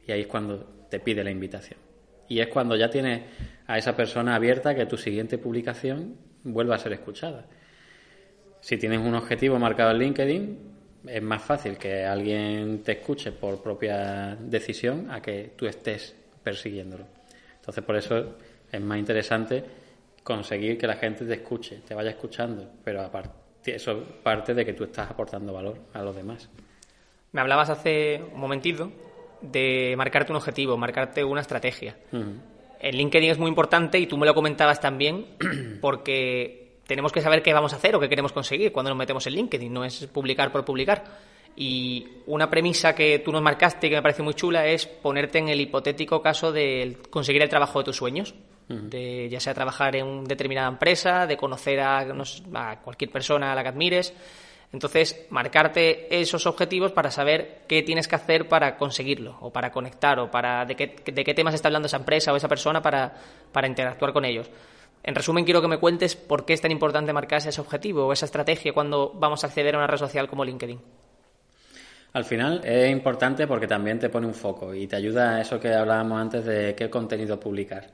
Y 0.05 0.11
ahí 0.11 0.21
es 0.21 0.27
cuando 0.27 0.87
te 0.89 0.99
pide 0.99 1.23
la 1.23 1.31
invitación. 1.31 1.79
Y 2.27 2.39
es 2.39 2.47
cuando 2.47 2.75
ya 2.75 2.89
tienes 2.89 3.23
a 3.67 3.77
esa 3.77 3.95
persona 3.95 4.35
abierta 4.35 4.75
que 4.75 4.85
tu 4.85 4.97
siguiente 4.97 5.37
publicación 5.37 6.17
vuelva 6.43 6.75
a 6.75 6.79
ser 6.79 6.93
escuchada. 6.93 7.45
Si 8.59 8.77
tienes 8.77 8.99
un 8.99 9.15
objetivo 9.15 9.57
marcado 9.59 9.91
en 9.91 9.99
LinkedIn, 9.99 10.70
es 11.07 11.21
más 11.21 11.41
fácil 11.41 11.77
que 11.77 12.05
alguien 12.05 12.83
te 12.83 12.93
escuche 12.93 13.31
por 13.31 13.61
propia 13.61 14.35
decisión 14.35 15.09
a 15.11 15.21
que 15.21 15.53
tú 15.55 15.65
estés 15.65 16.15
persiguiéndolo. 16.43 17.05
Entonces, 17.55 17.83
por 17.83 17.95
eso 17.95 18.37
es 18.71 18.81
más 18.81 18.97
interesante 18.97 19.63
conseguir 20.23 20.77
que 20.77 20.87
la 20.87 20.95
gente 20.95 21.25
te 21.25 21.33
escuche, 21.33 21.81
te 21.87 21.93
vaya 21.93 22.11
escuchando, 22.11 22.69
pero 22.83 23.01
aparte, 23.01 23.75
eso 23.75 24.03
parte 24.23 24.53
de 24.53 24.65
que 24.65 24.73
tú 24.73 24.83
estás 24.83 25.09
aportando 25.09 25.53
valor 25.53 25.77
a 25.93 26.01
los 26.01 26.15
demás. 26.15 26.49
Me 27.31 27.41
hablabas 27.41 27.69
hace 27.69 28.21
un 28.33 28.39
momentito 28.39 28.91
de 29.41 29.95
marcarte 29.97 30.31
un 30.31 30.37
objetivo, 30.37 30.77
marcarte 30.77 31.23
una 31.23 31.41
estrategia. 31.41 31.95
En 32.11 32.95
LinkedIn 32.95 33.31
es 33.31 33.37
muy 33.37 33.49
importante 33.49 33.99
y 33.99 34.07
tú 34.07 34.17
me 34.17 34.25
lo 34.25 34.33
comentabas 34.33 34.79
también 34.79 35.25
porque 35.81 36.60
tenemos 36.91 37.13
que 37.13 37.21
saber 37.21 37.41
qué 37.41 37.53
vamos 37.53 37.71
a 37.71 37.77
hacer 37.77 37.95
o 37.95 38.01
qué 38.01 38.09
queremos 38.09 38.33
conseguir 38.33 38.73
cuando 38.73 38.89
nos 38.89 38.97
metemos 38.97 39.25
en 39.25 39.35
LinkedIn, 39.35 39.71
no 39.71 39.85
es 39.85 40.07
publicar 40.07 40.51
por 40.51 40.65
publicar. 40.65 41.05
Y 41.55 42.05
una 42.27 42.49
premisa 42.49 42.93
que 42.93 43.19
tú 43.19 43.31
nos 43.31 43.41
marcaste 43.41 43.87
y 43.87 43.89
que 43.89 43.95
me 43.95 44.01
parece 44.01 44.21
muy 44.23 44.33
chula 44.33 44.67
es 44.67 44.87
ponerte 44.87 45.39
en 45.39 45.47
el 45.47 45.61
hipotético 45.61 46.21
caso 46.21 46.51
de 46.51 46.97
conseguir 47.09 47.41
el 47.43 47.47
trabajo 47.47 47.79
de 47.79 47.85
tus 47.85 47.95
sueños, 47.95 48.35
de 48.67 49.29
ya 49.29 49.39
sea 49.39 49.53
trabajar 49.53 49.95
en 49.95 50.05
una 50.05 50.27
determinada 50.27 50.67
empresa, 50.67 51.25
de 51.27 51.37
conocer 51.37 51.79
a, 51.79 52.03
no 52.03 52.25
sé, 52.25 52.43
a 52.53 52.81
cualquier 52.81 53.09
persona 53.09 53.53
a 53.53 53.55
la 53.55 53.63
que 53.63 53.69
admires. 53.69 54.13
Entonces, 54.73 55.27
marcarte 55.29 56.19
esos 56.19 56.45
objetivos 56.45 56.91
para 56.91 57.09
saber 57.09 57.61
qué 57.69 57.83
tienes 57.83 58.09
que 58.09 58.15
hacer 58.17 58.49
para 58.49 58.75
conseguirlo, 58.75 59.37
o 59.39 59.49
para 59.49 59.71
conectar, 59.71 60.19
o 60.19 60.29
para 60.29 60.65
de 60.65 60.75
qué, 60.75 60.95
de 61.05 61.23
qué 61.23 61.33
temas 61.33 61.53
está 61.53 61.69
hablando 61.69 61.85
esa 61.85 61.97
empresa 61.97 62.33
o 62.33 62.35
esa 62.35 62.49
persona 62.49 62.81
para, 62.81 63.13
para 63.53 63.67
interactuar 63.67 64.11
con 64.11 64.25
ellos. 64.25 64.49
En 65.03 65.15
resumen, 65.15 65.45
quiero 65.45 65.61
que 65.61 65.67
me 65.67 65.79
cuentes 65.79 66.15
por 66.15 66.45
qué 66.45 66.53
es 66.53 66.61
tan 66.61 66.71
importante 66.71 67.11
marcarse 67.13 67.49
ese 67.49 67.61
objetivo 67.61 68.05
o 68.05 68.13
esa 68.13 68.25
estrategia 68.25 68.73
cuando 68.73 69.11
vamos 69.15 69.43
a 69.43 69.47
acceder 69.47 69.75
a 69.75 69.79
una 69.79 69.87
red 69.87 69.97
social 69.97 70.27
como 70.27 70.45
LinkedIn. 70.45 70.79
Al 72.13 72.25
final 72.25 72.61
es 72.63 72.91
importante 72.91 73.47
porque 73.47 73.67
también 73.67 73.97
te 73.97 74.09
pone 74.09 74.27
un 74.27 74.33
foco 74.33 74.73
y 74.73 74.85
te 74.85 74.97
ayuda 74.97 75.35
a 75.35 75.41
eso 75.41 75.59
que 75.59 75.73
hablábamos 75.73 76.19
antes 76.19 76.45
de 76.45 76.75
qué 76.75 76.89
contenido 76.89 77.39
publicar. 77.39 77.87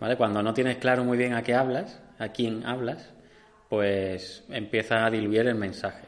¿Vale? 0.00 0.16
Cuando 0.16 0.42
no 0.42 0.54
tienes 0.54 0.76
claro 0.76 1.02
muy 1.02 1.18
bien 1.18 1.34
a 1.34 1.42
qué 1.42 1.54
hablas, 1.54 2.00
a 2.20 2.28
quién 2.28 2.64
hablas, 2.64 3.12
pues 3.68 4.44
empieza 4.48 5.04
a 5.04 5.10
diluir 5.10 5.48
el 5.48 5.56
mensaje. 5.56 6.06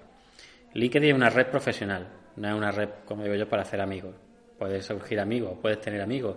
LinkedIn 0.74 1.10
es 1.10 1.14
una 1.14 1.28
red 1.28 1.48
profesional, 1.48 2.06
no 2.36 2.48
es 2.48 2.54
una 2.54 2.70
red, 2.70 2.88
como 3.04 3.24
digo 3.24 3.34
yo, 3.34 3.48
para 3.48 3.62
hacer 3.62 3.80
amigos. 3.80 4.14
Puedes 4.56 4.86
surgir 4.86 5.18
amigos, 5.18 5.58
puedes 5.60 5.80
tener 5.80 6.00
amigos, 6.00 6.36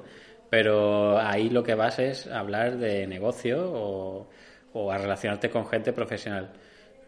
pero 0.53 1.17
ahí 1.17 1.49
lo 1.49 1.63
que 1.63 1.73
vas 1.73 1.97
es 1.97 2.27
hablar 2.27 2.77
de 2.77 3.07
negocio 3.07 4.27
o, 4.75 4.91
a 4.91 4.99
relacionarte 4.99 5.49
con 5.49 5.65
gente 5.65 5.93
profesional. 5.93 6.51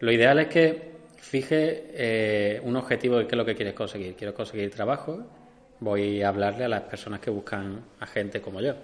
Lo 0.00 0.10
ideal 0.10 0.40
es 0.40 0.48
que 0.48 0.90
fije 1.18 1.84
eh, 1.94 2.60
un 2.64 2.74
objetivo 2.74 3.18
de 3.18 3.28
qué 3.28 3.36
es 3.36 3.38
lo 3.38 3.44
que 3.44 3.54
quieres 3.54 3.74
conseguir. 3.74 4.16
Quiero 4.16 4.34
conseguir 4.34 4.72
trabajo, 4.72 5.24
voy 5.78 6.22
a 6.22 6.28
hablarle 6.30 6.64
a 6.64 6.68
las 6.68 6.80
personas 6.82 7.20
que 7.20 7.30
buscan 7.30 7.84
a 8.00 8.06
gente 8.08 8.40
como 8.40 8.60
yo. 8.60 8.74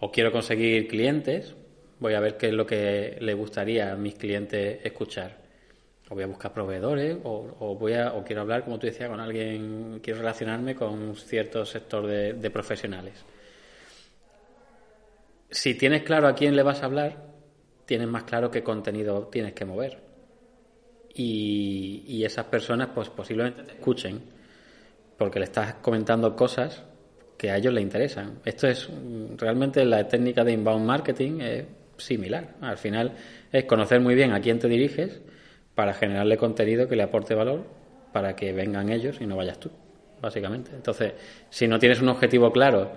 O 0.00 0.10
quiero 0.10 0.32
conseguir 0.32 0.88
clientes, 0.88 1.54
voy 2.00 2.14
a 2.14 2.20
ver 2.20 2.38
qué 2.38 2.46
es 2.46 2.54
lo 2.54 2.64
que 2.64 3.18
le 3.20 3.34
gustaría 3.34 3.92
a 3.92 3.96
mis 3.96 4.14
clientes 4.14 4.78
escuchar. 4.82 5.36
O 6.08 6.14
voy 6.14 6.24
a 6.24 6.26
buscar 6.26 6.54
proveedores, 6.54 7.18
o, 7.22 7.76
voy 7.78 7.92
a, 7.92 8.14
o 8.14 8.24
quiero 8.24 8.40
hablar, 8.40 8.64
como 8.64 8.78
tú 8.78 8.86
decías, 8.86 9.10
con 9.10 9.20
alguien, 9.20 10.00
quiero 10.02 10.20
relacionarme 10.20 10.74
con 10.74 10.94
un 10.94 11.16
cierto 11.16 11.66
sector 11.66 12.06
de 12.06 12.50
profesionales. 12.50 13.26
Si 15.50 15.74
tienes 15.74 16.02
claro 16.02 16.28
a 16.28 16.34
quién 16.34 16.56
le 16.56 16.62
vas 16.62 16.82
a 16.82 16.86
hablar, 16.86 17.28
tienes 17.86 18.08
más 18.08 18.24
claro 18.24 18.50
qué 18.50 18.62
contenido 18.62 19.28
tienes 19.28 19.54
que 19.54 19.64
mover. 19.64 19.98
Y, 21.14 22.22
esas 22.24 22.44
personas, 22.44 22.90
pues 22.94 23.08
posiblemente 23.08 23.62
te 23.62 23.72
escuchen, 23.72 24.20
porque 25.16 25.38
le 25.38 25.46
estás 25.46 25.74
comentando 25.76 26.36
cosas 26.36 26.84
que 27.36 27.50
a 27.50 27.56
ellos 27.56 27.72
les 27.72 27.82
interesan. 27.82 28.40
Esto 28.44 28.68
es 28.68 28.88
realmente 29.36 29.84
la 29.84 30.06
técnica 30.06 30.44
de 30.44 30.52
inbound 30.52 30.84
marketing 30.84 31.40
es 31.40 31.64
similar. 31.96 32.56
Al 32.60 32.76
final 32.76 33.12
es 33.50 33.64
conocer 33.64 34.00
muy 34.00 34.14
bien 34.14 34.32
a 34.32 34.40
quién 34.40 34.58
te 34.58 34.68
diriges 34.68 35.20
para 35.74 35.94
generarle 35.94 36.36
contenido 36.36 36.86
que 36.86 36.96
le 36.96 37.04
aporte 37.04 37.34
valor 37.34 37.64
para 38.12 38.36
que 38.36 38.52
vengan 38.52 38.90
ellos 38.90 39.20
y 39.20 39.26
no 39.26 39.36
vayas 39.36 39.58
tú, 39.58 39.70
básicamente. 40.20 40.72
Entonces, 40.74 41.14
si 41.50 41.66
no 41.66 41.78
tienes 41.78 42.00
un 42.00 42.08
objetivo 42.08 42.52
claro, 42.52 42.92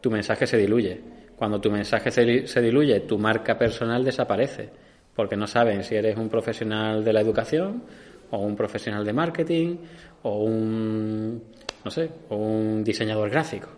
tu 0.00 0.10
mensaje 0.10 0.46
se 0.46 0.56
diluye. 0.56 1.17
Cuando 1.38 1.60
tu 1.60 1.70
mensaje 1.70 2.10
se 2.10 2.60
diluye, 2.60 3.00
tu 3.00 3.16
marca 3.16 3.56
personal 3.56 4.04
desaparece, 4.04 4.70
porque 5.14 5.36
no 5.36 5.46
saben 5.46 5.84
si 5.84 5.94
eres 5.94 6.16
un 6.16 6.28
profesional 6.28 7.04
de 7.04 7.12
la 7.12 7.20
educación 7.20 7.84
o 8.30 8.38
un 8.38 8.56
profesional 8.56 9.04
de 9.04 9.12
marketing 9.12 9.76
o 10.22 10.42
un, 10.42 11.42
no 11.84 11.90
sé, 11.90 12.10
o 12.28 12.36
un 12.36 12.82
diseñador 12.82 13.30
gráfico. 13.30 13.68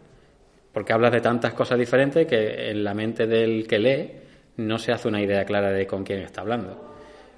Porque 0.72 0.92
hablas 0.92 1.12
de 1.12 1.20
tantas 1.20 1.52
cosas 1.52 1.78
diferentes 1.78 2.26
que 2.26 2.70
en 2.70 2.82
la 2.82 2.94
mente 2.94 3.26
del 3.26 3.66
que 3.66 3.78
lee 3.78 4.10
no 4.56 4.78
se 4.78 4.92
hace 4.92 5.08
una 5.08 5.20
idea 5.20 5.44
clara 5.44 5.70
de 5.70 5.86
con 5.86 6.02
quién 6.02 6.20
está 6.20 6.40
hablando. 6.40 6.94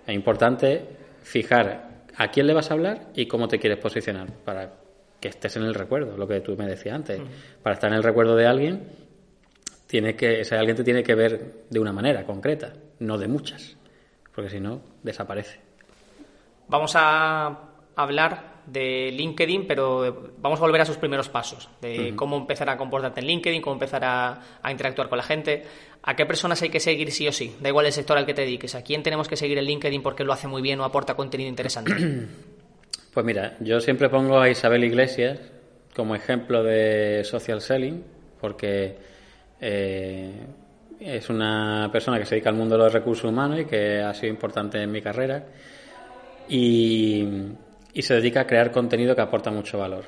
Es 0.07 0.15
importante 0.15 0.85
fijar 1.23 2.05
a 2.17 2.29
quién 2.29 2.47
le 2.47 2.55
vas 2.55 2.71
a 2.71 2.75
hablar 2.75 3.09
y 3.15 3.27
cómo 3.27 3.49
te 3.49 3.59
quieres 3.59 3.79
posicionar 3.79 4.29
para 4.45 4.75
que 5.21 5.29
estés 5.29 5.57
en 5.57 5.63
el 5.63 5.75
recuerdo, 5.75 6.17
lo 6.17 6.27
que 6.27 6.41
tú 6.41 6.57
me 6.57 6.67
decías 6.67 6.97
antes. 6.97 7.21
Para 7.63 7.75
estar 7.75 7.91
en 7.91 7.97
el 7.97 8.03
recuerdo 8.03 8.37
de 8.37 8.47
alguien, 8.47 8.83
tiene 9.93 10.17
que, 10.17 10.41
ese 10.41 10.57
alguien 10.57 10.75
te 10.75 10.85
tiene 10.85 11.03
que 11.03 11.15
ver 11.15 11.67
de 11.69 11.79
una 11.79 11.93
manera 11.93 12.25
concreta, 12.25 12.73
no 13.01 13.19
de 13.19 13.29
muchas, 13.29 13.77
porque 14.35 14.49
si 14.49 14.59
no, 14.59 14.81
desaparece. 15.03 15.61
Vamos 16.67 16.95
a 16.97 17.59
hablar 17.95 18.63
de 18.65 19.11
LinkedIn, 19.13 19.67
pero 19.67 20.33
vamos 20.39 20.61
a 20.61 20.63
volver 20.63 20.81
a 20.81 20.87
sus 20.87 20.97
primeros 20.97 21.29
pasos, 21.29 21.69
de 21.83 22.15
cómo 22.17 22.39
empezar 22.39 22.71
a 22.71 22.79
comportarte 22.79 23.21
en 23.21 23.27
LinkedIn, 23.27 23.61
cómo 23.61 23.75
empezar 23.75 24.03
a, 24.03 24.41
interactuar 24.71 25.11
con 25.11 25.19
la 25.19 25.25
gente, 25.25 25.63
a 26.03 26.17
qué 26.17 26.25
personas 26.25 26.63
hay 26.63 26.71
que 26.71 26.81
seguir 26.81 27.13
sí 27.13 27.29
o 27.29 27.33
sí, 27.33 27.55
da 27.61 27.69
igual 27.69 27.85
el 27.85 27.93
sector 27.93 28.17
al 28.17 28.25
que 28.25 28.33
te 28.33 28.47
dediques, 28.47 28.75
a 28.75 28.81
quién 28.81 29.03
tenemos 29.03 29.29
que 29.29 29.37
seguir 29.37 29.59
en 29.59 29.67
LinkedIn 29.67 30.01
porque 30.01 30.25
lo 30.25 30.33
hace 30.33 30.49
muy 30.49 30.63
bien 30.63 30.81
o 30.81 30.85
aporta 30.85 31.15
contenido 31.15 31.51
interesante. 31.51 31.93
Pues 33.13 33.27
mira, 33.27 33.59
yo 33.61 33.79
siempre 33.79 34.09
pongo 34.09 34.41
a 34.41 34.49
Isabel 34.49 34.85
Iglesias 34.85 35.39
como 35.95 36.15
ejemplo 36.15 36.63
de 36.63 37.25
social 37.25 37.61
selling, 37.61 38.03
porque 38.41 38.97
eh, 39.63 40.31
es 41.01 41.31
una 41.31 41.89
persona 41.91 42.19
que 42.19 42.27
se 42.27 42.35
dedica 42.35 42.51
al 42.51 42.57
mundo 42.57 42.77
de 42.77 42.85
los 42.85 42.93
recursos 42.93 43.25
humanos 43.25 43.61
y 43.61 43.65
que 43.65 44.03
ha 44.03 44.13
sido 44.13 44.31
importante 44.31 44.83
en 44.83 44.93
mi 44.93 45.01
carrera. 45.01 45.47
Y 46.49 47.27
y 47.93 48.03
se 48.03 48.15
dedica 48.15 48.43
a 48.43 48.47
crear 48.47 48.71
contenido 48.71 49.15
que 49.15 49.21
aporta 49.21 49.51
mucho 49.51 49.79
valor. 49.79 50.05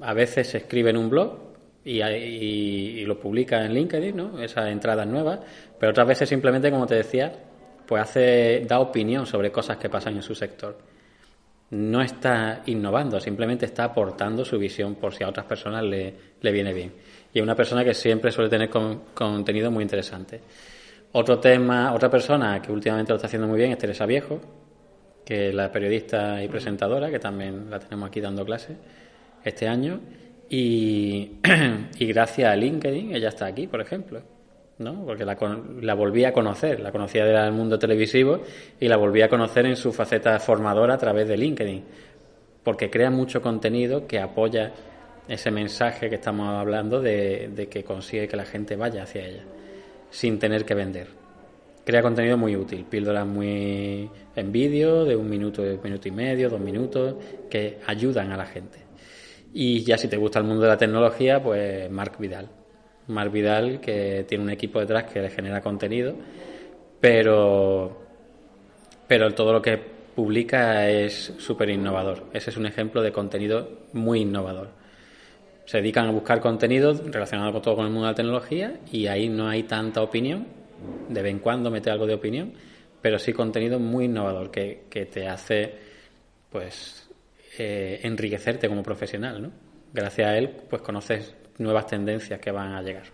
A 0.00 0.14
veces 0.14 0.54
escribe 0.54 0.90
en 0.90 0.96
un 0.96 1.10
blog 1.10 1.38
y, 1.84 3.04
lo 3.04 3.18
publica 3.18 3.64
en 3.64 3.74
LinkedIn, 3.74 4.16
¿no? 4.16 4.42
Esas 4.42 4.68
entradas 4.68 5.06
nuevas, 5.06 5.40
pero 5.78 5.90
otras 5.90 6.08
veces 6.08 6.28
simplemente, 6.28 6.70
como 6.70 6.86
te 6.86 6.96
decía, 6.96 7.32
pues 7.86 8.02
hace, 8.02 8.64
da 8.66 8.80
opinión 8.80 9.26
sobre 9.26 9.50
cosas 9.50 9.76
que 9.76 9.88
pasan 9.88 10.16
en 10.16 10.22
su 10.22 10.34
sector. 10.34 10.78
No 11.70 12.02
está 12.02 12.62
innovando, 12.66 13.20
simplemente 13.20 13.66
está 13.66 13.84
aportando 13.84 14.44
su 14.44 14.58
visión 14.58 14.96
por 14.96 15.14
si 15.14 15.22
a 15.22 15.28
otras 15.28 15.46
personas 15.46 15.84
le, 15.84 16.14
viene 16.40 16.72
bien. 16.72 16.92
Y 17.32 17.38
es 17.38 17.42
una 17.42 17.54
persona 17.54 17.84
que 17.84 17.94
siempre 17.94 18.32
suele 18.32 18.50
tener 18.50 18.70
contenido 19.14 19.70
muy 19.70 19.82
interesante. 19.82 20.40
Otro 21.12 21.38
tema, 21.38 21.92
otra 21.92 22.10
persona 22.10 22.60
que 22.60 22.72
últimamente 22.72 23.12
lo 23.12 23.16
está 23.16 23.26
haciendo 23.26 23.48
muy 23.48 23.58
bien 23.58 23.72
es 23.72 23.78
Teresa 23.78 24.06
Viejo, 24.06 24.40
que 25.24 25.52
la 25.52 25.70
periodista 25.70 26.42
y 26.42 26.48
presentadora, 26.48 27.10
que 27.10 27.18
también 27.18 27.70
la 27.70 27.78
tenemos 27.78 28.08
aquí 28.08 28.20
dando 28.20 28.44
clases 28.44 28.76
este 29.44 29.68
año. 29.68 30.00
Y, 30.48 31.38
y 31.98 32.06
gracias 32.06 32.50
a 32.50 32.56
LinkedIn 32.56 33.14
ella 33.14 33.28
está 33.28 33.46
aquí, 33.46 33.66
por 33.66 33.80
ejemplo. 33.80 34.22
¿no? 34.80 35.04
Porque 35.04 35.24
la, 35.24 35.36
la 35.82 35.94
volví 35.94 36.24
a 36.24 36.32
conocer, 36.32 36.80
la 36.80 36.90
conocía 36.90 37.24
del 37.24 37.52
mundo 37.52 37.78
televisivo 37.78 38.40
y 38.80 38.88
la 38.88 38.96
volví 38.96 39.20
a 39.22 39.28
conocer 39.28 39.66
en 39.66 39.76
su 39.76 39.92
faceta 39.92 40.38
formadora 40.38 40.94
a 40.94 40.98
través 40.98 41.28
de 41.28 41.36
LinkedIn, 41.36 41.84
porque 42.64 42.88
crea 42.88 43.10
mucho 43.10 43.42
contenido 43.42 44.06
que 44.06 44.18
apoya 44.18 44.72
ese 45.28 45.50
mensaje 45.50 46.08
que 46.08 46.16
estamos 46.16 46.48
hablando 46.48 47.00
de, 47.00 47.50
de 47.54 47.68
que 47.68 47.84
consigue 47.84 48.28
que 48.28 48.36
la 48.36 48.44
gente 48.44 48.76
vaya 48.76 49.04
hacia 49.04 49.26
ella, 49.26 49.44
sin 50.10 50.38
tener 50.38 50.64
que 50.64 50.74
vender 50.74 51.20
crea 51.84 52.02
contenido 52.02 52.36
muy 52.36 52.56
útil, 52.56 52.84
píldoras 52.84 53.26
muy 53.26 54.08
en 54.36 54.52
vídeo, 54.52 55.04
de 55.04 55.16
un 55.16 55.28
minuto, 55.28 55.62
un 55.62 55.80
minuto 55.82 56.08
y 56.08 56.12
medio, 56.12 56.48
dos 56.48 56.60
minutos, 56.60 57.16
que 57.48 57.78
ayudan 57.86 58.30
a 58.32 58.36
la 58.36 58.46
gente. 58.46 58.78
Y 59.52 59.82
ya 59.82 59.98
si 59.98 60.08
te 60.08 60.16
gusta 60.16 60.38
el 60.38 60.44
mundo 60.44 60.62
de 60.62 60.68
la 60.68 60.76
tecnología, 60.76 61.42
pues 61.42 61.90
Mark 61.90 62.16
Vidal. 62.18 62.48
Mark 63.08 63.32
Vidal, 63.32 63.80
que 63.80 64.24
tiene 64.28 64.44
un 64.44 64.50
equipo 64.50 64.78
detrás 64.78 65.04
que 65.04 65.20
le 65.20 65.30
genera 65.30 65.60
contenido, 65.60 66.14
pero, 67.00 67.98
pero 69.08 69.34
todo 69.34 69.52
lo 69.52 69.60
que 69.60 69.78
publica 70.14 70.88
es 70.88 71.34
súper 71.38 71.70
innovador. 71.70 72.26
Ese 72.32 72.50
es 72.50 72.56
un 72.56 72.66
ejemplo 72.66 73.02
de 73.02 73.10
contenido 73.10 73.68
muy 73.92 74.20
innovador. 74.20 74.68
Se 75.70 75.76
dedican 75.76 76.08
a 76.08 76.10
buscar 76.10 76.40
contenido 76.40 76.92
relacionado 76.92 77.52
con 77.52 77.62
todo 77.62 77.76
con 77.76 77.86
el 77.86 77.92
mundo 77.92 78.06
de 78.08 78.10
la 78.10 78.16
tecnología 78.16 78.80
y 78.90 79.06
ahí 79.06 79.28
no 79.28 79.48
hay 79.48 79.62
tanta 79.62 80.02
opinión, 80.02 80.48
de 81.08 81.22
vez 81.22 81.30
en 81.30 81.38
cuando 81.38 81.70
mete 81.70 81.88
algo 81.92 82.08
de 82.08 82.14
opinión, 82.14 82.52
pero 83.00 83.20
sí 83.20 83.32
contenido 83.32 83.78
muy 83.78 84.06
innovador 84.06 84.50
que, 84.50 84.82
te 84.90 85.28
hace 85.28 85.72
pues 86.50 87.08
eh, 87.56 88.00
enriquecerte 88.02 88.68
como 88.68 88.82
profesional, 88.82 89.42
¿no? 89.42 89.52
Gracias 89.92 90.26
a 90.26 90.36
él 90.36 90.56
pues 90.68 90.82
conoces 90.82 91.36
nuevas 91.58 91.86
tendencias 91.86 92.40
que 92.40 92.50
van 92.50 92.72
a 92.72 92.82
llegar. 92.82 93.04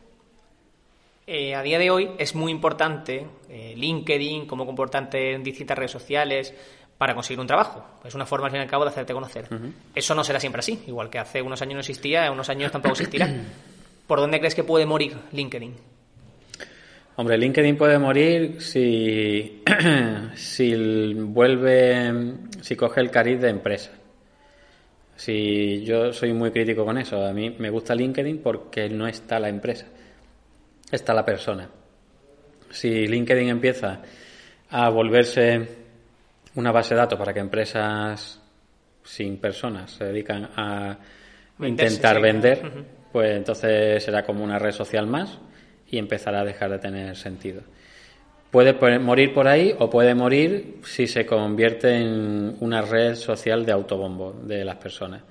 Eh, 1.27 1.55
a 1.55 1.63
día 1.63 1.79
de 1.79 1.91
hoy 1.91 2.13
es 2.19 2.35
muy 2.35 2.53
importante 2.53 3.27
eh, 3.51 3.75
LinkedIn, 3.77 4.47
como 4.47 4.65
comportante 4.65 5.35
en 5.35 5.43
distintas 5.43 5.77
redes 5.77 5.91
sociales, 5.91 6.55
para 6.99 7.15
conseguir 7.15 7.41
un 7.41 7.47
trabajo. 7.47 7.85
Es 8.05 8.15
una 8.15 8.27
forma, 8.27 8.47
al 8.47 8.53
fin 8.53 8.61
y 8.61 8.63
al 8.63 8.71
cabo, 8.71 8.85
de 8.85 8.91
hacerte 8.91 9.13
conocer. 9.13 9.49
Eso 9.95 10.15
no 10.15 10.25
será 10.25 10.41
siempre 10.41 10.61
así. 10.61 10.85
Igual 10.87 11.11
que 11.11 11.19
hace 11.19 11.43
unos 11.43 11.61
años 11.63 11.75
no 11.75 11.81
existía, 11.81 12.31
unos 12.31 12.49
años 12.49 12.73
tampoco 12.73 12.93
existirá. 12.93 13.29
¿Por 14.07 14.21
dónde 14.21 14.39
crees 14.39 14.55
que 14.55 14.65
puede 14.65 14.87
morir 14.87 15.17
LinkedIn? 15.33 15.75
Hombre, 17.17 17.39
LinkedIn 17.39 17.77
puede 17.77 17.99
morir 17.99 18.61
si, 18.61 19.63
si 20.35 21.15
vuelve, 21.15 22.35
si 22.61 22.77
coge 22.77 23.01
el 23.01 23.11
cariz 23.11 23.41
de 23.41 23.49
empresa. 23.49 23.91
Si 25.17 25.83
yo 25.83 26.13
soy 26.13 26.35
muy 26.35 26.51
crítico 26.51 26.85
con 26.85 26.99
eso, 26.99 27.25
a 27.25 27.33
mí 27.33 27.57
me 27.59 27.71
gusta 27.71 27.95
LinkedIn 27.95 28.43
porque 28.43 28.91
no 28.91 29.09
está 29.09 29.41
la 29.41 29.49
empresa, 29.49 29.87
está 30.91 31.15
la 31.15 31.25
persona. 31.25 31.71
Si 32.71 33.07
LinkedIn 33.07 33.49
empieza 33.49 34.03
a 34.69 34.91
volverse 34.91 35.86
una 36.57 36.73
base 36.73 36.95
de 36.95 37.01
datos 37.01 37.19
para 37.19 37.33
que 37.33 37.41
empresas 37.41 38.41
sin 39.05 39.39
personas 39.39 39.93
se 39.93 40.05
dedican 40.05 40.51
a 40.57 40.99
intentar 41.61 42.21
vender, 42.21 42.61
pues 43.13 43.37
entonces 43.37 44.03
será 44.03 44.25
como 44.25 44.43
una 44.43 44.59
red 44.59 44.73
social 44.73 45.07
más 45.07 45.39
y 45.89 45.99
empezará 45.99 46.41
a 46.41 46.45
dejar 46.45 46.71
de 46.71 46.79
tener 46.79 47.17
sentido. 47.17 47.63
Puede 48.51 48.99
morir 48.99 49.35
por 49.35 49.49
ahí 49.49 49.75
o 49.79 49.91
puede 49.91 50.15
morir 50.15 50.81
si 50.85 51.07
se 51.07 51.27
convierte 51.27 51.95
en 51.95 52.57
una 52.61 52.81
red 52.83 53.15
social 53.15 53.67
de 53.67 53.73
autobombo 53.73 54.33
de 54.33 54.65
las 54.65 54.77
personas. 54.77 55.23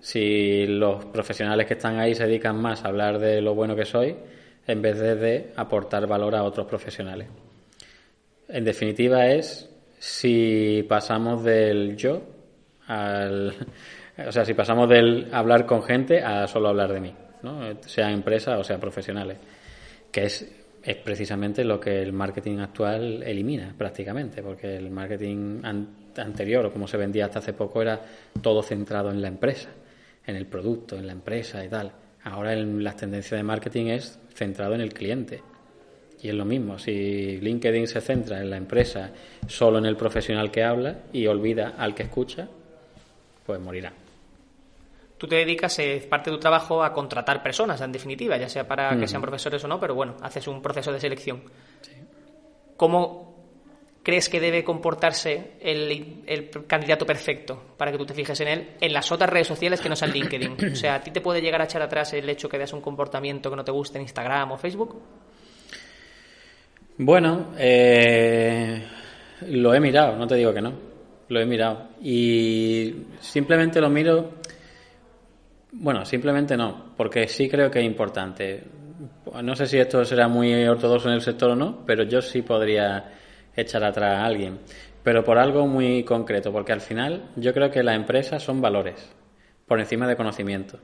Si 0.00 0.66
los 0.66 1.04
profesionales 1.06 1.66
que 1.66 1.74
están 1.74 1.98
ahí 1.98 2.14
se 2.14 2.26
dedican 2.26 2.60
más 2.60 2.84
a 2.84 2.88
hablar 2.88 3.18
de 3.18 3.40
lo 3.40 3.54
bueno 3.54 3.76
que 3.76 3.84
soy 3.84 4.16
en 4.66 4.82
vez 4.82 4.98
de, 4.98 5.52
aportar 5.56 6.06
valor 6.06 6.34
a 6.34 6.42
otros 6.42 6.66
profesionales. 6.66 7.28
En 8.48 8.64
definitiva 8.64 9.26
es 9.28 9.70
si 9.98 10.84
pasamos 10.88 11.42
del 11.44 11.96
yo 11.96 12.22
al... 12.86 13.54
O 14.26 14.32
sea, 14.32 14.46
si 14.46 14.54
pasamos 14.54 14.88
del 14.88 15.28
hablar 15.30 15.66
con 15.66 15.82
gente 15.82 16.22
a 16.22 16.46
solo 16.46 16.68
hablar 16.68 16.90
de 16.90 17.00
mí, 17.00 17.14
¿no? 17.42 17.78
sea 17.82 18.10
empresa 18.10 18.58
o 18.58 18.64
sea 18.64 18.80
profesionales 18.80 19.36
que 20.16 20.24
es, 20.24 20.50
es 20.82 20.96
precisamente 20.96 21.62
lo 21.62 21.78
que 21.78 22.00
el 22.00 22.14
marketing 22.14 22.58
actual 22.60 23.22
elimina 23.22 23.74
prácticamente, 23.76 24.42
porque 24.42 24.76
el 24.76 24.88
marketing 24.88 25.60
anterior 26.16 26.64
o 26.64 26.72
como 26.72 26.88
se 26.88 26.96
vendía 26.96 27.26
hasta 27.26 27.40
hace 27.40 27.52
poco 27.52 27.82
era 27.82 28.00
todo 28.40 28.62
centrado 28.62 29.10
en 29.10 29.20
la 29.20 29.28
empresa, 29.28 29.68
en 30.26 30.36
el 30.36 30.46
producto, 30.46 30.96
en 30.96 31.06
la 31.06 31.12
empresa 31.12 31.62
y 31.62 31.68
tal. 31.68 31.92
Ahora 32.24 32.54
en 32.54 32.82
las 32.82 32.96
tendencias 32.96 33.38
de 33.38 33.42
marketing 33.42 33.88
es 33.88 34.18
centrado 34.32 34.74
en 34.74 34.80
el 34.80 34.94
cliente. 34.94 35.42
Y 36.22 36.28
es 36.28 36.34
lo 36.34 36.44
mismo, 36.44 36.78
si 36.78 37.38
LinkedIn 37.40 37.86
se 37.86 38.00
centra 38.00 38.40
en 38.40 38.50
la 38.50 38.56
empresa, 38.56 39.12
solo 39.46 39.78
en 39.78 39.86
el 39.86 39.96
profesional 39.96 40.50
que 40.50 40.64
habla 40.64 41.02
y 41.12 41.26
olvida 41.26 41.74
al 41.76 41.94
que 41.94 42.04
escucha, 42.04 42.48
pues 43.44 43.60
morirá. 43.60 43.92
tú 45.18 45.26
te 45.26 45.36
dedicas, 45.36 45.78
es 45.78 46.06
parte 46.06 46.30
de 46.30 46.36
tu 46.36 46.40
trabajo, 46.40 46.82
a 46.82 46.92
contratar 46.92 47.42
personas, 47.42 47.80
en 47.80 47.92
definitiva, 47.92 48.36
ya 48.36 48.48
sea 48.48 48.66
para 48.66 48.98
que 48.98 49.06
sean 49.06 49.22
profesores 49.22 49.62
o 49.64 49.68
no, 49.68 49.78
pero 49.78 49.94
bueno, 49.94 50.16
haces 50.22 50.46
un 50.48 50.62
proceso 50.62 50.90
de 50.90 51.00
selección. 51.00 51.42
¿Cómo 52.76 53.36
crees 54.02 54.28
que 54.28 54.38
debe 54.38 54.62
comportarse 54.62 55.54
el, 55.60 56.22
el, 56.26 56.50
candidato 56.66 57.04
perfecto 57.04 57.74
para 57.76 57.90
que 57.90 57.98
tú 57.98 58.06
te 58.06 58.14
fijes 58.14 58.38
en 58.40 58.46
él 58.48 58.68
en 58.80 58.92
las 58.92 59.10
otras 59.10 59.28
redes 59.28 59.48
sociales 59.48 59.80
que 59.80 59.88
no 59.88 59.96
sean 59.96 60.12
LinkedIn? 60.12 60.72
O 60.72 60.76
sea, 60.76 60.94
¿a 60.94 61.00
ti 61.00 61.10
te 61.10 61.20
puede 61.20 61.42
llegar 61.42 61.60
a 61.60 61.64
echar 61.64 61.82
atrás 61.82 62.12
el 62.12 62.28
hecho 62.28 62.48
que 62.48 62.56
veas 62.56 62.72
un 62.72 62.80
comportamiento 62.80 63.50
que 63.50 63.56
no 63.56 63.64
te 63.64 63.72
guste 63.72 63.98
en 63.98 64.02
Instagram 64.02 64.52
o 64.52 64.58
Facebook? 64.58 65.02
Bueno, 66.98 67.52
eh, 67.58 68.82
lo 69.48 69.74
he 69.74 69.80
mirado, 69.80 70.16
no 70.16 70.26
te 70.26 70.36
digo 70.36 70.54
que 70.54 70.62
no. 70.62 70.72
Lo 71.28 71.40
he 71.40 71.44
mirado. 71.44 71.88
Y 72.00 72.94
simplemente 73.20 73.80
lo 73.80 73.90
miro. 73.90 74.36
Bueno, 75.72 76.04
simplemente 76.06 76.56
no, 76.56 76.94
porque 76.96 77.28
sí 77.28 77.48
creo 77.48 77.70
que 77.70 77.80
es 77.80 77.84
importante. 77.84 78.64
No 79.42 79.54
sé 79.54 79.66
si 79.66 79.78
esto 79.78 80.04
será 80.04 80.28
muy 80.28 80.66
ortodoxo 80.66 81.08
en 81.08 81.14
el 81.14 81.20
sector 81.20 81.50
o 81.50 81.56
no, 81.56 81.84
pero 81.84 82.04
yo 82.04 82.22
sí 82.22 82.40
podría 82.42 83.12
echar 83.54 83.84
atrás 83.84 84.14
a 84.14 84.24
alguien. 84.24 84.60
Pero 85.02 85.22
por 85.22 85.38
algo 85.38 85.66
muy 85.66 86.02
concreto, 86.02 86.50
porque 86.50 86.72
al 86.72 86.80
final 86.80 87.30
yo 87.36 87.52
creo 87.52 87.70
que 87.70 87.82
las 87.82 87.96
empresas 87.96 88.42
son 88.42 88.60
valores, 88.62 89.14
por 89.66 89.80
encima 89.80 90.08
de 90.08 90.16
conocimientos. 90.16 90.80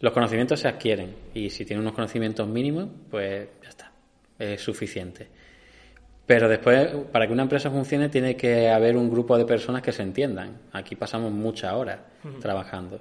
Los 0.00 0.12
conocimientos 0.12 0.60
se 0.60 0.68
adquieren 0.68 1.16
y 1.34 1.50
si 1.50 1.64
tienen 1.64 1.82
unos 1.82 1.94
conocimientos 1.94 2.46
mínimos, 2.46 2.88
pues 3.10 3.48
ya 3.62 3.68
está, 3.68 3.87
es 4.38 4.60
suficiente. 4.60 5.28
Pero 6.28 6.46
después, 6.46 6.88
para 7.10 7.26
que 7.26 7.32
una 7.32 7.44
empresa 7.44 7.70
funcione, 7.70 8.10
tiene 8.10 8.36
que 8.36 8.68
haber 8.68 8.98
un 8.98 9.10
grupo 9.10 9.38
de 9.38 9.46
personas 9.46 9.80
que 9.80 9.92
se 9.92 10.02
entiendan. 10.02 10.58
Aquí 10.72 10.94
pasamos 10.94 11.32
muchas 11.32 11.72
horas 11.72 12.00
trabajando. 12.40 13.00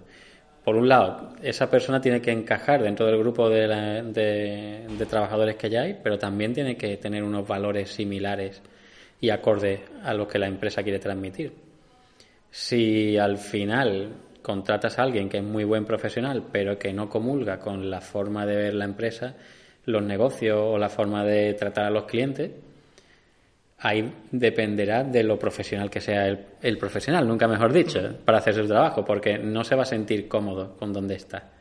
Por 0.64 0.78
un 0.78 0.88
lado, 0.88 1.34
esa 1.42 1.70
persona 1.70 2.00
tiene 2.00 2.22
que 2.22 2.32
encajar 2.32 2.82
dentro 2.82 3.06
del 3.06 3.18
grupo 3.18 3.50
de, 3.50 3.68
de, 3.68 5.06
trabajadores 5.06 5.56
que 5.56 5.70
ya 5.70 5.82
hay, 5.82 5.98
pero 6.02 6.18
también 6.18 6.54
tiene 6.54 6.78
que 6.78 6.96
tener 6.98 7.24
unos 7.24 7.46
valores 7.46 7.90
similares 7.90 8.62
y 9.20 9.30
acordes 9.30 9.82
a 10.04 10.14
los 10.14 10.28
que 10.28 10.40
la 10.40 10.48
empresa 10.48 10.84
quiere 10.84 11.00
transmitir. 11.00 11.54
Si 12.50 13.18
al 13.18 13.38
final 13.38 14.10
contratas 14.42 15.00
a 15.00 15.04
alguien 15.04 15.28
que 15.28 15.40
es 15.40 15.44
muy 15.44 15.66
buen 15.66 15.84
profesional, 15.84 16.44
pero 16.50 16.80
que 16.80 16.94
no 16.94 17.10
comulga 17.10 17.60
con 17.60 17.90
la 17.90 18.00
forma 18.00 18.46
de 18.46 18.56
ver 18.56 18.74
la 18.74 18.86
empresa, 18.86 19.36
los 19.88 20.04
negocios 20.04 20.60
o 20.62 20.78
la 20.78 20.90
forma 20.90 21.24
de 21.24 21.54
tratar 21.54 21.86
a 21.86 21.90
los 21.90 22.04
clientes, 22.04 22.52
ahí 23.80 24.14
dependerá 24.32 25.04
de 25.04 25.24
lo 25.24 25.40
profesional 25.40 25.90
que 25.90 26.02
sea 26.02 26.28
el, 26.62 26.78
profesional, 26.78 27.26
nunca 27.26 27.48
mejor 27.48 27.72
dicho, 27.72 28.02
para 28.26 28.40
hacer 28.40 28.54
su 28.54 28.68
trabajo, 28.68 29.06
porque 29.06 29.38
no 29.38 29.64
se 29.64 29.76
va 29.76 29.84
a 29.84 29.86
sentir 29.86 30.28
cómodo 30.28 30.76
con 30.78 30.92
donde 30.92 31.16
está. 31.16 31.52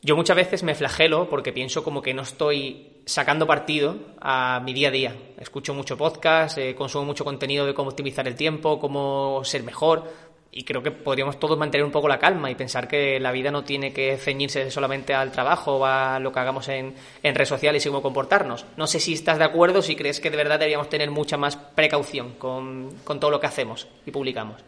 Yo 0.00 0.16
muchas 0.16 0.36
veces 0.36 0.62
me 0.62 0.74
flagelo 0.74 1.28
porque 1.28 1.52
pienso 1.52 1.84
como 1.84 2.00
que 2.00 2.14
no 2.14 2.22
estoy 2.22 3.02
sacando 3.04 3.46
partido 3.46 3.96
a 4.20 4.60
mi 4.64 4.72
día 4.72 4.88
a 4.88 4.92
día. 4.92 5.16
Escucho 5.38 5.74
mucho 5.74 5.98
podcast, 5.98 6.56
eh, 6.56 6.74
consumo 6.74 7.04
mucho 7.04 7.24
contenido 7.24 7.66
de 7.66 7.74
cómo 7.74 7.90
optimizar 7.90 8.26
el 8.28 8.36
tiempo, 8.36 8.78
cómo 8.78 9.42
ser 9.44 9.62
mejor, 9.62 10.04
y 10.50 10.64
creo 10.64 10.82
que 10.82 10.90
podríamos 10.90 11.38
todos 11.38 11.58
mantener 11.58 11.84
un 11.84 11.92
poco 11.92 12.08
la 12.08 12.18
calma 12.18 12.50
y 12.50 12.54
pensar 12.54 12.88
que 12.88 13.20
la 13.20 13.32
vida 13.32 13.50
no 13.50 13.64
tiene 13.64 13.92
que 13.92 14.16
ceñirse 14.16 14.70
solamente 14.70 15.14
al 15.14 15.30
trabajo 15.30 15.76
o 15.76 15.84
a 15.84 16.18
lo 16.18 16.32
que 16.32 16.40
hagamos 16.40 16.68
en, 16.68 16.94
en 17.22 17.34
redes 17.34 17.48
sociales 17.48 17.84
y 17.84 17.88
cómo 17.88 18.02
comportarnos. 18.02 18.64
No 18.76 18.86
sé 18.86 18.98
si 18.98 19.12
estás 19.12 19.38
de 19.38 19.44
acuerdo, 19.44 19.82
si 19.82 19.94
crees 19.94 20.20
que 20.20 20.30
de 20.30 20.36
verdad 20.36 20.58
deberíamos 20.58 20.88
tener 20.88 21.10
mucha 21.10 21.36
más 21.36 21.56
precaución 21.56 22.34
con, 22.38 22.90
con 23.04 23.20
todo 23.20 23.30
lo 23.30 23.40
que 23.40 23.46
hacemos 23.46 23.88
y 24.06 24.10
publicamos. 24.10 24.64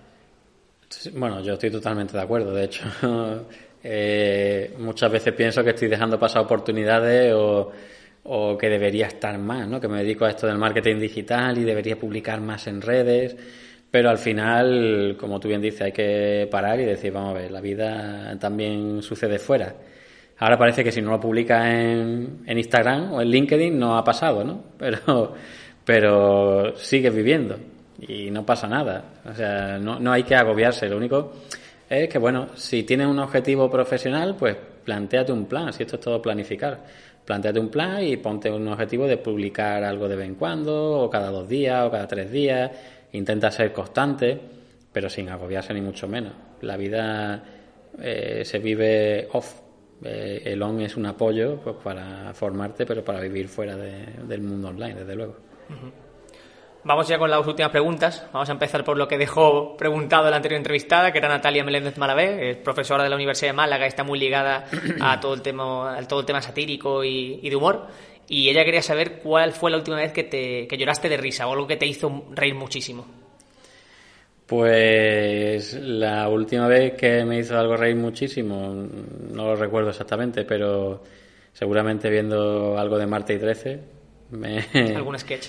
Bueno, 1.15 1.41
yo 1.41 1.55
estoy 1.55 1.71
totalmente 1.71 2.17
de 2.17 2.23
acuerdo. 2.23 2.53
De 2.53 2.65
hecho, 2.65 2.85
eh, 3.83 4.75
muchas 4.79 5.11
veces 5.11 5.33
pienso 5.33 5.65
que 5.65 5.71
estoy 5.71 5.89
dejando 5.89 6.19
pasar 6.19 6.43
oportunidades 6.43 7.33
o, 7.33 7.73
o 8.25 8.59
que 8.59 8.69
debería 8.69 9.07
estar 9.07 9.39
más, 9.39 9.67
¿no? 9.67 9.81
Que 9.81 9.89
me 9.89 10.03
dedico 10.03 10.27
a 10.27 10.31
esto 10.31 10.47
del 10.47 10.59
marketing 10.59 10.99
digital 10.99 11.57
y 11.57 11.65
debería 11.65 11.99
publicar 11.99 12.41
más 12.41 12.67
en 12.67 12.83
redes 12.83 13.37
pero 13.91 14.09
al 14.09 14.19
final, 14.19 15.17
como 15.19 15.41
tú 15.41 15.49
bien 15.49 15.61
dices, 15.61 15.83
hay 15.83 15.93
que 15.93 16.49
parar 16.51 16.79
y 16.81 16.85
decir, 16.85 17.13
vamos 17.13 17.31
a 17.31 17.41
ver, 17.41 17.51
la 17.51 17.61
vida 17.61 18.37
también 18.39 19.03
sucede 19.03 19.39
fuera. 19.39 19.75
Ahora 20.39 20.57
parece 20.57 20.85
que 20.85 20.93
si 20.93 21.03
no 21.03 21.11
lo 21.11 21.21
publicas 21.21 21.67
en, 21.67 22.43
en 22.47 22.59
Instagram 22.59 23.13
o 23.13 23.21
en 23.21 23.29
LinkedIn 23.29 23.79
no 23.79 23.99
ha 23.99 24.05
pasado, 24.05 24.45
¿no? 24.45 24.65
Pero, 24.79 25.35
pero 25.85 26.77
sigues 26.77 27.13
viviendo 27.13 27.59
y 28.07 28.31
no 28.31 28.47
pasa 28.47 28.69
nada. 28.69 29.05
O 29.29 29.35
sea, 29.35 29.79
no, 29.79 29.99
no 29.99 30.13
hay 30.13 30.23
que 30.23 30.37
agobiarse. 30.37 30.89
Lo 30.89 30.97
único 30.97 31.33
es 31.89 32.09
que, 32.09 32.19
bueno, 32.19 32.49
si 32.55 32.85
tienes 32.85 33.09
un 33.09 33.19
objetivo 33.19 33.69
profesional, 33.69 34.37
pues 34.39 34.57
planteate 34.85 35.33
un 35.33 35.47
plan, 35.47 35.73
si 35.73 35.83
esto 35.83 35.97
es 35.97 36.03
todo 36.03 36.23
planificar. 36.23 36.85
Planteate 37.25 37.59
un 37.59 37.69
plan 37.69 38.05
y 38.05 38.17
ponte 38.19 38.51
un 38.51 38.69
objetivo 38.69 39.07
de 39.07 39.17
publicar 39.17 39.83
algo 39.83 40.09
de 40.09 40.17
vez 40.17 40.27
en 40.29 40.37
cuando, 40.37 41.01
o 41.01 41.11
cada 41.11 41.31
dos 41.31 41.49
días, 41.49 41.85
o 41.87 41.91
cada 41.91 42.07
tres 42.07 42.31
días 42.31 42.71
intenta 43.13 43.51
ser 43.51 43.73
constante, 43.73 44.41
pero 44.93 45.09
sin 45.09 45.29
agobiarse 45.29 45.75
ni 45.75 45.81
mucho 45.81 46.09
menos. 46.09 46.33
La 46.63 46.77
vida 46.77 47.43
eh, 47.99 48.43
se 48.45 48.59
vive 48.59 49.29
off. 49.33 49.61
Eh, 50.03 50.43
el 50.47 50.63
on 50.63 50.81
es 50.81 50.97
un 50.97 51.07
apoyo 51.07 51.57
pues, 51.57 51.77
para 51.77 52.33
formarte, 52.33 52.87
pero 52.87 53.05
para 53.05 53.21
vivir 53.21 53.49
fuera 53.49 53.77
del 53.77 54.43
mundo 54.43 54.69
online, 54.69 54.95
desde 54.95 55.15
luego. 55.15 55.37
Vamos 56.83 57.07
ya 57.07 57.19
con 57.19 57.31
las 57.31 57.47
últimas 57.47 57.71
preguntas. 57.71 58.27
Vamos 58.33 58.49
a 58.49 58.53
empezar 58.53 58.83
por 58.83 58.97
lo 58.97 59.07
que 59.07 59.19
dejó 59.19 59.77
preguntado 59.77 60.31
la 60.31 60.37
anterior 60.37 60.57
entrevistada, 60.57 61.13
que 61.13 61.19
era 61.19 61.29
Natalia 61.29 61.63
Meléndez 61.63 61.99
Malavé, 61.99 62.51
es 62.51 62.57
profesora 62.57 63.05
de 63.05 63.11
la 63.11 63.17
Universidad 63.17 63.51
de 63.51 63.57
Málaga, 63.57 63.87
está 63.87 64.03
muy 64.03 64.19
ligada 64.19 64.65
a 65.01 65.21
todo 65.21 65.35
el 65.35 65.43
tema, 65.43 65.99
a 65.99 66.09
todo 66.09 66.21
el 66.21 66.27
tema 66.27 66.41
satírico 66.41 67.05
y, 67.05 67.39
y 67.43 67.51
de 67.51 67.57
humor 67.57 67.89
y 68.31 68.49
ella 68.49 68.65
quería 68.65 68.81
saber 68.81 69.15
cuál 69.15 69.53
fue 69.53 69.73
la 69.73 69.77
última 69.77 69.97
vez 69.97 70.13
que, 70.13 70.23
te, 70.23 70.69
que 70.69 70.79
lloraste 70.79 71.09
de 71.09 71.17
risa 71.17 71.49
o 71.49 71.53
algo 71.53 71.67
que 71.67 71.77
te 71.77 71.85
hizo 71.85 72.27
reír 72.31 72.55
muchísimo. 72.55 73.05
Pues 74.47 75.75
la 75.75 76.29
última 76.29 76.69
vez 76.69 76.95
que 76.95 77.25
me 77.25 77.41
hizo 77.41 77.59
algo 77.59 77.77
reír 77.77 77.97
muchísimo, 77.97 78.73
no 79.33 79.45
lo 79.47 79.57
recuerdo 79.57 79.91
exactamente, 79.91 80.45
pero 80.45 81.03
seguramente 81.53 82.09
viendo 82.09 82.79
algo 82.79 82.99
de 82.99 83.07
Marte 83.09 83.35
y 83.35 83.39
13. 83.41 83.81
Me... 84.31 84.65
¿Algún 84.95 85.19
sketch? 85.19 85.49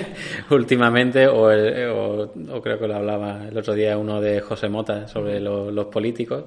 Últimamente, 0.50 1.26
o, 1.26 1.44
o, 1.46 2.60
creo 2.60 2.78
que 2.78 2.86
lo 2.86 2.96
hablaba 2.96 3.48
el 3.48 3.56
otro 3.56 3.72
día 3.72 3.96
uno 3.96 4.20
de 4.20 4.42
José 4.42 4.68
Mota 4.68 5.08
sobre 5.08 5.40
los 5.40 5.86
políticos. 5.86 6.44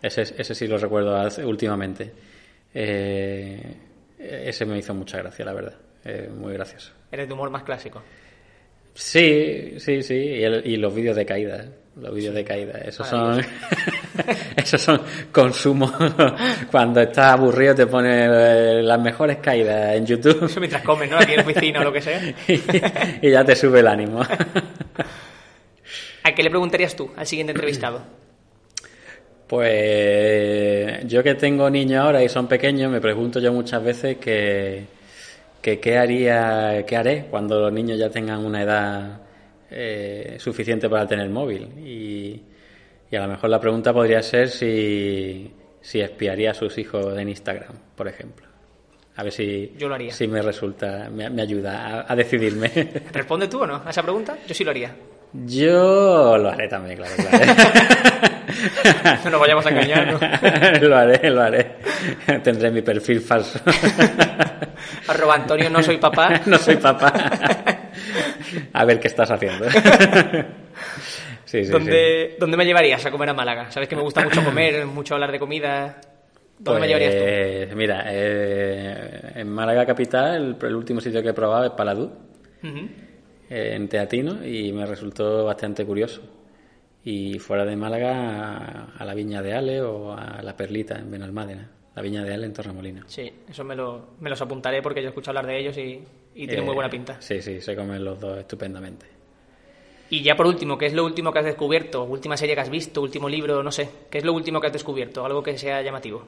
Ese, 0.00 0.22
ese 0.22 0.54
sí 0.54 0.68
lo 0.68 0.78
recuerdo 0.78 1.20
últimamente. 1.44 2.12
Eh, 2.72 3.76
ese 4.22 4.64
me 4.64 4.78
hizo 4.78 4.94
mucha 4.94 5.18
gracia, 5.18 5.44
la 5.44 5.52
verdad. 5.52 5.74
Eh, 6.04 6.30
muy 6.34 6.52
gracioso. 6.52 6.92
¿Eres 7.10 7.28
de 7.28 7.34
humor 7.34 7.50
más 7.50 7.62
clásico? 7.62 8.02
Sí, 8.94 9.74
sí, 9.78 10.02
sí. 10.02 10.14
Y, 10.14 10.76
los 10.76 10.94
vídeos 10.94 11.16
de 11.16 11.24
caída. 11.24 11.56
¿eh? 11.56 11.68
Los 12.00 12.14
vídeos 12.14 12.34
de 12.34 12.44
caída. 12.44 12.78
Esos 12.78 13.06
son. 13.06 13.40
esos 14.56 14.80
son 14.80 15.00
consumos. 15.30 15.92
Cuando 16.70 17.00
estás 17.00 17.32
aburrido 17.32 17.74
te 17.74 17.86
pone 17.86 18.26
eh, 18.26 18.82
las 18.82 19.00
mejores 19.00 19.38
caídas 19.38 19.96
en 19.96 20.06
YouTube. 20.06 20.44
Eso 20.44 20.60
mientras 20.60 20.82
comes, 20.82 21.10
¿no? 21.10 21.18
Aquí 21.18 21.34
en 21.34 21.44
piscina 21.44 21.80
o 21.80 21.84
lo 21.84 21.92
que 21.92 22.02
sea. 22.02 22.20
y 23.22 23.30
ya 23.30 23.44
te 23.44 23.56
sube 23.56 23.80
el 23.80 23.86
ánimo. 23.86 24.22
¿A 26.24 26.34
qué 26.34 26.42
le 26.42 26.50
preguntarías 26.50 26.94
tú 26.94 27.10
al 27.16 27.26
siguiente 27.26 27.52
entrevistado? 27.52 28.02
Pues 29.52 31.06
yo 31.06 31.22
que 31.22 31.34
tengo 31.34 31.68
niños 31.68 32.02
ahora 32.02 32.24
y 32.24 32.28
son 32.30 32.48
pequeños, 32.48 32.90
me 32.90 33.02
pregunto 33.02 33.38
yo 33.38 33.52
muchas 33.52 33.84
veces 33.84 34.16
que, 34.16 34.86
qué 35.60 35.98
haría, 35.98 36.86
qué 36.86 36.96
haré 36.96 37.26
cuando 37.30 37.60
los 37.60 37.70
niños 37.70 37.98
ya 37.98 38.08
tengan 38.08 38.46
una 38.46 38.62
edad 38.62 39.20
eh, 39.70 40.36
suficiente 40.38 40.88
para 40.88 41.06
tener 41.06 41.28
móvil. 41.28 41.64
Y, 41.86 42.40
a 43.14 43.26
lo 43.26 43.28
mejor 43.28 43.50
la 43.50 43.60
pregunta 43.60 43.92
podría 43.92 44.22
ser 44.22 44.48
si, 44.48 45.52
si 45.82 46.00
espiaría 46.00 46.52
a 46.52 46.54
sus 46.54 46.78
hijos 46.78 47.18
en 47.18 47.28
Instagram, 47.28 47.74
por 47.94 48.08
ejemplo. 48.08 48.46
A 49.16 49.22
ver 49.22 49.32
si, 49.34 49.74
yo 49.76 49.86
lo 49.86 49.96
haría. 49.96 50.14
si 50.14 50.28
me 50.28 50.40
resulta, 50.40 51.10
me, 51.10 51.42
ayuda 51.42 52.04
a, 52.06 52.10
a 52.10 52.16
decidirme. 52.16 52.70
¿Responde 53.12 53.48
tú 53.48 53.60
o 53.60 53.66
no 53.66 53.82
a 53.84 53.90
esa 53.90 54.02
pregunta? 54.02 54.38
Yo 54.48 54.54
sí 54.54 54.64
lo 54.64 54.70
haría. 54.70 54.96
Yo 55.32 56.36
lo 56.36 56.50
haré 56.50 56.68
también, 56.68 56.98
claro. 56.98 57.14
no 59.24 59.30
nos 59.30 59.40
vayamos 59.40 59.64
a 59.64 59.70
engañar, 59.70 60.12
¿no? 60.12 60.20
lo 60.88 60.96
haré, 60.96 61.30
lo 61.30 61.42
haré. 61.42 61.76
Tendré 62.42 62.70
mi 62.70 62.82
perfil 62.82 63.20
falso. 63.20 63.58
Arroba 65.08 65.36
Antonio, 65.36 65.70
no 65.70 65.82
soy 65.82 65.96
papá. 65.96 66.42
no 66.44 66.58
soy 66.58 66.76
papá. 66.76 67.12
A 68.74 68.84
ver 68.84 69.00
qué 69.00 69.08
estás 69.08 69.30
haciendo. 69.30 69.64
Sí, 71.46 71.64
sí, 71.64 71.70
¿Dónde, 71.70 72.36
¿Dónde 72.38 72.56
me 72.56 72.64
llevarías 72.66 73.04
a 73.04 73.10
comer 73.10 73.30
a 73.30 73.34
Málaga? 73.34 73.70
Sabes 73.70 73.88
que 73.88 73.96
me 73.96 74.02
gusta 74.02 74.22
mucho 74.22 74.44
comer, 74.44 74.84
mucho 74.86 75.14
hablar 75.14 75.32
de 75.32 75.38
comida. 75.38 75.98
¿Dónde 76.58 76.80
me 76.80 76.86
llevarías 76.88 77.14
tú? 77.14 77.20
Pues, 77.20 77.76
mira, 77.76 78.04
eh, 78.08 79.32
en 79.36 79.48
Málaga 79.48 79.86
capital, 79.86 80.58
el, 80.60 80.76
último 80.76 81.00
sitio 81.00 81.22
que 81.22 81.30
he 81.30 81.34
probado 81.34 81.64
es 81.64 81.72
Paladú. 81.72 82.12
En 83.54 83.88
Teatino 83.88 84.44
y 84.46 84.72
me 84.72 84.86
resultó 84.86 85.44
bastante 85.44 85.84
curioso. 85.84 86.22
y 87.04 87.38
fuera 87.38 87.64
de 87.64 87.74
Málaga 87.76 88.92
a, 88.96 89.04
la 89.04 89.14
Viña 89.14 89.42
de 89.42 89.54
Ale 89.54 89.80
o 89.82 90.12
a 90.12 90.40
La 90.42 90.56
Perlita 90.56 90.98
en 90.98 91.10
Benalmádena, 91.10 91.68
la 91.96 92.02
Viña 92.02 92.22
de 92.22 92.32
Ale 92.32 92.46
en 92.46 92.52
Torremolina. 92.52 93.02
Sí, 93.08 93.30
eso 93.48 93.64
me, 93.64 93.74
lo, 93.74 94.10
me 94.20 94.30
los 94.30 94.40
apuntaré 94.40 94.80
porque 94.80 95.00
yo 95.02 95.06
he 95.06 95.10
escuchado 95.10 95.36
hablar 95.38 95.52
de 95.52 95.60
ellos 95.60 95.76
y, 95.78 96.00
y 96.34 96.46
tienen 96.46 96.64
muy 96.64 96.74
buena 96.74 96.88
Eh, 96.88 96.90
pinta. 96.90 97.20
Sí, 97.20 97.42
sí, 97.42 97.60
se 97.60 97.74
comen 97.76 98.04
los 98.04 98.20
dos 98.20 98.38
estupendamente. 98.38 99.06
Y 100.10 100.22
ya 100.22 100.36
por 100.36 100.46
último, 100.46 100.76
¿qué 100.78 100.86
es 100.86 100.92
lo 100.92 101.04
último 101.04 101.32
que 101.32 101.38
has 101.40 101.44
descubierto? 101.44 102.04
Última 102.04 102.36
serie 102.36 102.54
que 102.54 102.60
has 102.60 102.70
visto, 102.70 103.00
último 103.02 103.28
libro, 103.28 103.62
no 103.62 103.72
sé. 103.72 103.88
¿Qué 104.10 104.18
es 104.18 104.24
lo 104.24 104.32
último 104.34 104.60
que 104.60 104.66
has 104.68 104.72
descubierto? 104.72 105.24
Algo 105.24 105.42
que 105.42 105.56
sea 105.58 105.82
llamativo. 105.82 106.22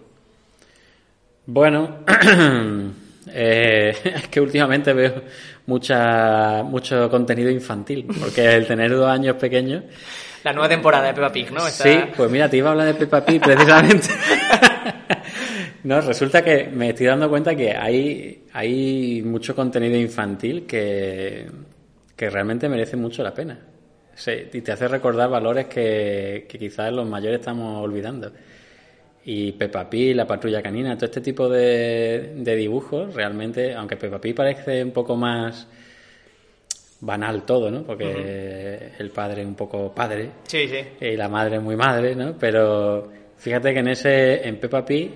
Bueno, 1.47 1.99
eh, 3.33 3.95
es 4.05 4.29
que 4.29 4.41
últimamente 4.41 4.93
veo 4.93 5.23
mucha, 5.67 6.63
mucho 6.63 7.09
contenido 7.11 7.51
infantil, 7.51 8.07
porque 8.21 8.55
el 8.55 8.67
tener 8.67 8.91
dos 8.91 9.09
años 9.09 9.37
pequeños... 9.37 9.85
La 10.43 10.53
nueva 10.53 10.69
temporada 10.69 11.07
de 11.07 11.15
Peppa 11.15 11.33
Pig, 11.33 11.51
¿no? 11.53 11.61
Sí, 11.61 11.99
pues 12.15 12.31
mira, 12.31 12.51
te 12.51 12.59
iba 12.59 12.69
a 12.69 12.73
hablar 12.73 12.87
de 12.89 12.95
Peppa 12.95 13.25
Pig 13.25 13.41
precisamente. 13.41 14.09
no, 15.85 16.03
resulta 16.03 16.45
que 16.45 16.69
me 16.71 16.91
estoy 16.91 17.07
dando 17.07 17.31
cuenta 17.31 17.57
que 17.57 17.75
hay, 17.75 18.45
hay 18.53 19.23
mucho 19.23 19.55
contenido 19.55 19.97
infantil 19.97 20.67
que, 20.67 21.47
que 22.15 22.29
realmente 22.29 22.69
merece 22.69 22.97
mucho 22.97 23.23
la 23.23 23.33
pena. 23.33 23.59
Sí, 24.15 24.33
y 24.53 24.61
te 24.61 24.73
hace 24.73 24.87
recordar 24.87 25.31
valores 25.31 25.67
que, 25.67 26.47
que 26.47 26.59
quizás 26.59 26.93
los 26.93 27.09
mayores 27.09 27.41
estamos 27.41 27.83
olvidando. 27.83 28.31
Y 29.27 29.53
Peppa 29.53 29.89
Pig, 29.89 30.15
la 30.15 30.27
patrulla 30.27 30.61
canina, 30.63 30.97
todo 30.97 31.07
este 31.07 31.21
tipo 31.21 31.49
de, 31.49 32.35
de 32.37 32.57
dibujos, 32.57 33.15
realmente, 33.15 33.75
aunque 33.75 33.97
Peppa 33.97 34.21
Pig 34.21 34.35
parece 34.35 34.85
un 34.85 34.91
poco 34.91 35.17
más 35.17 35.67
banal 37.01 37.43
todo, 37.45 37.71
¿no? 37.71 37.83
Porque 37.85 38.93
el 38.99 39.11
padre 39.11 39.43
es 39.43 39.47
un 39.47 39.55
poco 39.55 39.95
padre 39.95 40.31
Sí, 40.47 40.69
sí. 40.69 41.05
y 41.07 41.17
la 41.17 41.29
madre 41.29 41.57
es 41.57 41.63
muy 41.63 41.77
madre, 41.77 42.15
¿no? 42.15 42.35
Pero 42.39 43.11
fíjate 43.37 43.73
que 43.73 43.81
en 43.81 43.89
ese 43.89 44.47
en 44.47 44.59
Peppa 44.59 44.85
Pig 44.85 45.11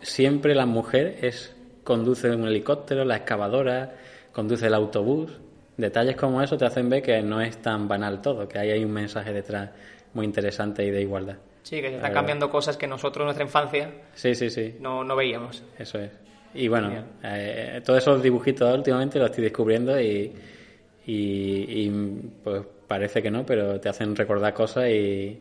siempre 0.00 0.54
la 0.54 0.66
mujer 0.66 1.18
es 1.22 1.54
conduce 1.84 2.30
un 2.30 2.46
helicóptero, 2.46 3.04
la 3.04 3.16
excavadora, 3.16 3.94
conduce 4.32 4.66
el 4.66 4.74
autobús. 4.74 5.32
Detalles 5.76 6.16
como 6.16 6.42
eso 6.42 6.56
te 6.58 6.66
hacen 6.66 6.90
ver 6.90 7.02
que 7.02 7.22
no 7.22 7.40
es 7.40 7.58
tan 7.62 7.86
banal 7.88 8.20
todo, 8.20 8.46
que 8.48 8.58
ahí 8.58 8.70
hay 8.70 8.84
un 8.84 8.92
mensaje 8.92 9.32
detrás 9.32 9.70
muy 10.12 10.26
interesante 10.26 10.84
y 10.84 10.90
de 10.90 11.02
igualdad. 11.02 11.36
Sí, 11.68 11.76
que 11.76 11.82
se 11.82 11.86
están 11.96 12.02
verdad. 12.02 12.14
cambiando 12.14 12.50
cosas 12.50 12.76
que 12.78 12.86
nosotros 12.86 13.22
en 13.22 13.26
nuestra 13.26 13.44
infancia 13.44 13.90
Sí, 14.14 14.34
sí, 14.34 14.48
sí, 14.48 14.76
no, 14.80 15.04
no 15.04 15.14
veíamos. 15.14 15.62
eso 15.78 15.98
es. 15.98 16.10
Y 16.54 16.66
bueno, 16.68 16.90
eh, 17.22 17.82
todos 17.84 17.98
esos 17.98 18.22
dibujitos 18.22 18.74
últimamente 18.74 19.18
los 19.18 19.28
estoy 19.28 19.44
descubriendo 19.44 20.00
y, 20.00 20.32
y, 21.06 21.12
y, 21.12 21.90
pues 22.42 22.62
parece 22.86 23.22
que 23.22 23.30
no, 23.30 23.44
pero 23.44 23.78
te 23.78 23.90
hacen 23.90 24.16
recordar 24.16 24.54
cosas 24.54 24.88
y, 24.88 25.38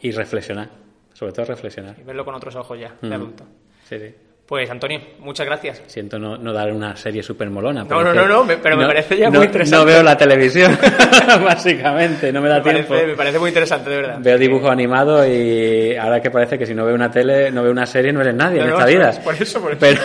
y 0.00 0.10
reflexionar, 0.10 0.70
sobre 1.12 1.32
todo 1.32 1.44
reflexionar. 1.46 1.94
Y 2.00 2.02
verlo 2.02 2.24
con 2.24 2.34
otros 2.34 2.56
ojos 2.56 2.78
ya, 2.80 2.96
de 3.00 3.08
Mm. 3.08 3.12
adulto. 3.12 3.44
Sí, 3.88 3.96
sí. 4.00 4.14
Pues 4.48 4.70
Antonio, 4.70 4.98
muchas 5.18 5.44
gracias. 5.44 5.82
Siento 5.88 6.18
no, 6.18 6.38
no 6.38 6.54
dar 6.54 6.72
una 6.72 6.96
serie 6.96 7.22
súper 7.22 7.50
molona. 7.50 7.84
No, 7.84 8.02
no, 8.02 8.14
no, 8.14 8.26
no, 8.26 8.44
me- 8.44 8.56
pero 8.56 8.78
me 8.78 8.86
parece 8.86 9.18
ya 9.18 9.28
no- 9.28 9.40
muy 9.40 9.46
interesante. 9.46 9.76
No 9.78 9.84
veo 9.84 10.02
la 10.02 10.16
televisión, 10.16 10.74
básicamente, 11.44 12.32
no 12.32 12.40
me 12.40 12.48
da 12.48 12.56
Me 12.56 12.62
tiempo. 12.72 12.88
parece, 12.88 13.06
me 13.08 13.14
parece 13.14 13.38
muy 13.38 13.48
interesante, 13.48 13.90
de 13.90 13.96
verdad. 13.96 14.16
Veo 14.20 14.38
dibujos 14.38 14.70
animados 14.70 15.26
y 15.28 15.94
ahora 15.96 16.22
que 16.22 16.30
parece 16.30 16.58
que 16.58 16.64
si 16.64 16.74
no 16.74 16.86
veo 16.86 16.94
una 16.94 17.10
tele, 17.10 17.50
no 17.50 17.62
veo 17.62 17.70
una 17.72 17.84
serie, 17.84 18.10
no 18.10 18.22
eres 18.22 18.34
nadie 18.34 18.62
en 18.62 18.70
esta 18.70 18.86
vida. 18.86 19.12
por 19.22 19.34
eso, 19.34 19.60
por 19.60 19.72
eso. 19.72 19.80
Pero, 19.80 20.00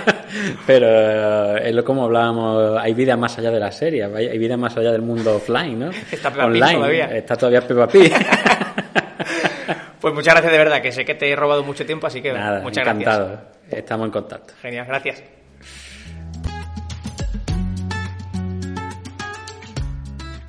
pero 0.66 0.86
eh, 1.58 1.68
es 1.68 1.74
lo 1.74 1.84
como 1.84 2.04
hablábamos, 2.04 2.78
hay 2.80 2.94
vida 2.94 3.14
más 3.18 3.36
allá 3.38 3.50
de 3.50 3.60
la 3.60 3.70
serie, 3.72 4.04
hay, 4.04 4.38
vida 4.38 4.56
más 4.56 4.74
allá 4.74 4.90
del 4.92 5.02
mundo 5.02 5.36
offline, 5.36 5.78
¿no? 5.78 5.90
Está 6.10 6.30
Peppa 6.30 6.48
todavía. 6.72 7.04
Está 7.14 7.36
todavía 7.36 7.60
Peppa 7.60 7.86
Pig. 7.88 8.10
Pues 10.00 10.14
muchas 10.14 10.34
gracias 10.34 10.50
de 10.52 10.58
verdad, 10.58 10.82
que 10.82 10.90
sé 10.90 11.04
que 11.04 11.14
te 11.14 11.30
he 11.30 11.36
robado 11.36 11.62
mucho 11.62 11.86
tiempo, 11.86 12.06
así 12.08 12.20
que 12.20 12.32
Nada, 12.32 12.60
muchas 12.60 12.82
encantado. 12.84 13.26
gracias. 13.28 13.52
Estamos 13.70 14.06
en 14.06 14.12
contacto. 14.12 14.54
Genial, 14.60 14.86
gracias. 14.86 15.22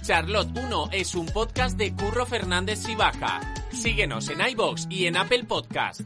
Charlotte 0.03 0.49
1 0.57 0.89
es 0.91 1.15
un 1.15 1.25
podcast 1.27 1.77
de 1.77 1.93
Curro 1.93 2.25
Fernández 2.25 2.79
Sibaja. 2.79 3.39
Síguenos 3.71 4.29
en 4.29 4.41
iBox 4.49 4.87
y 4.89 5.05
en 5.05 5.15
Apple 5.15 5.45
Podcast. 5.45 6.01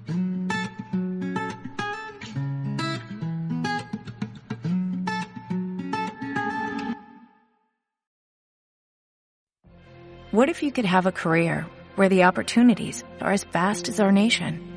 What 10.32 10.50
if 10.50 10.62
you 10.62 10.72
could 10.72 10.86
have 10.86 11.08
a 11.08 11.12
career 11.12 11.66
where 11.96 12.10
the 12.10 12.26
opportunities 12.26 13.04
are 13.22 13.32
as 13.32 13.46
vast 13.46 13.90
as 13.90 14.00
our 14.00 14.12
nation, 14.12 14.77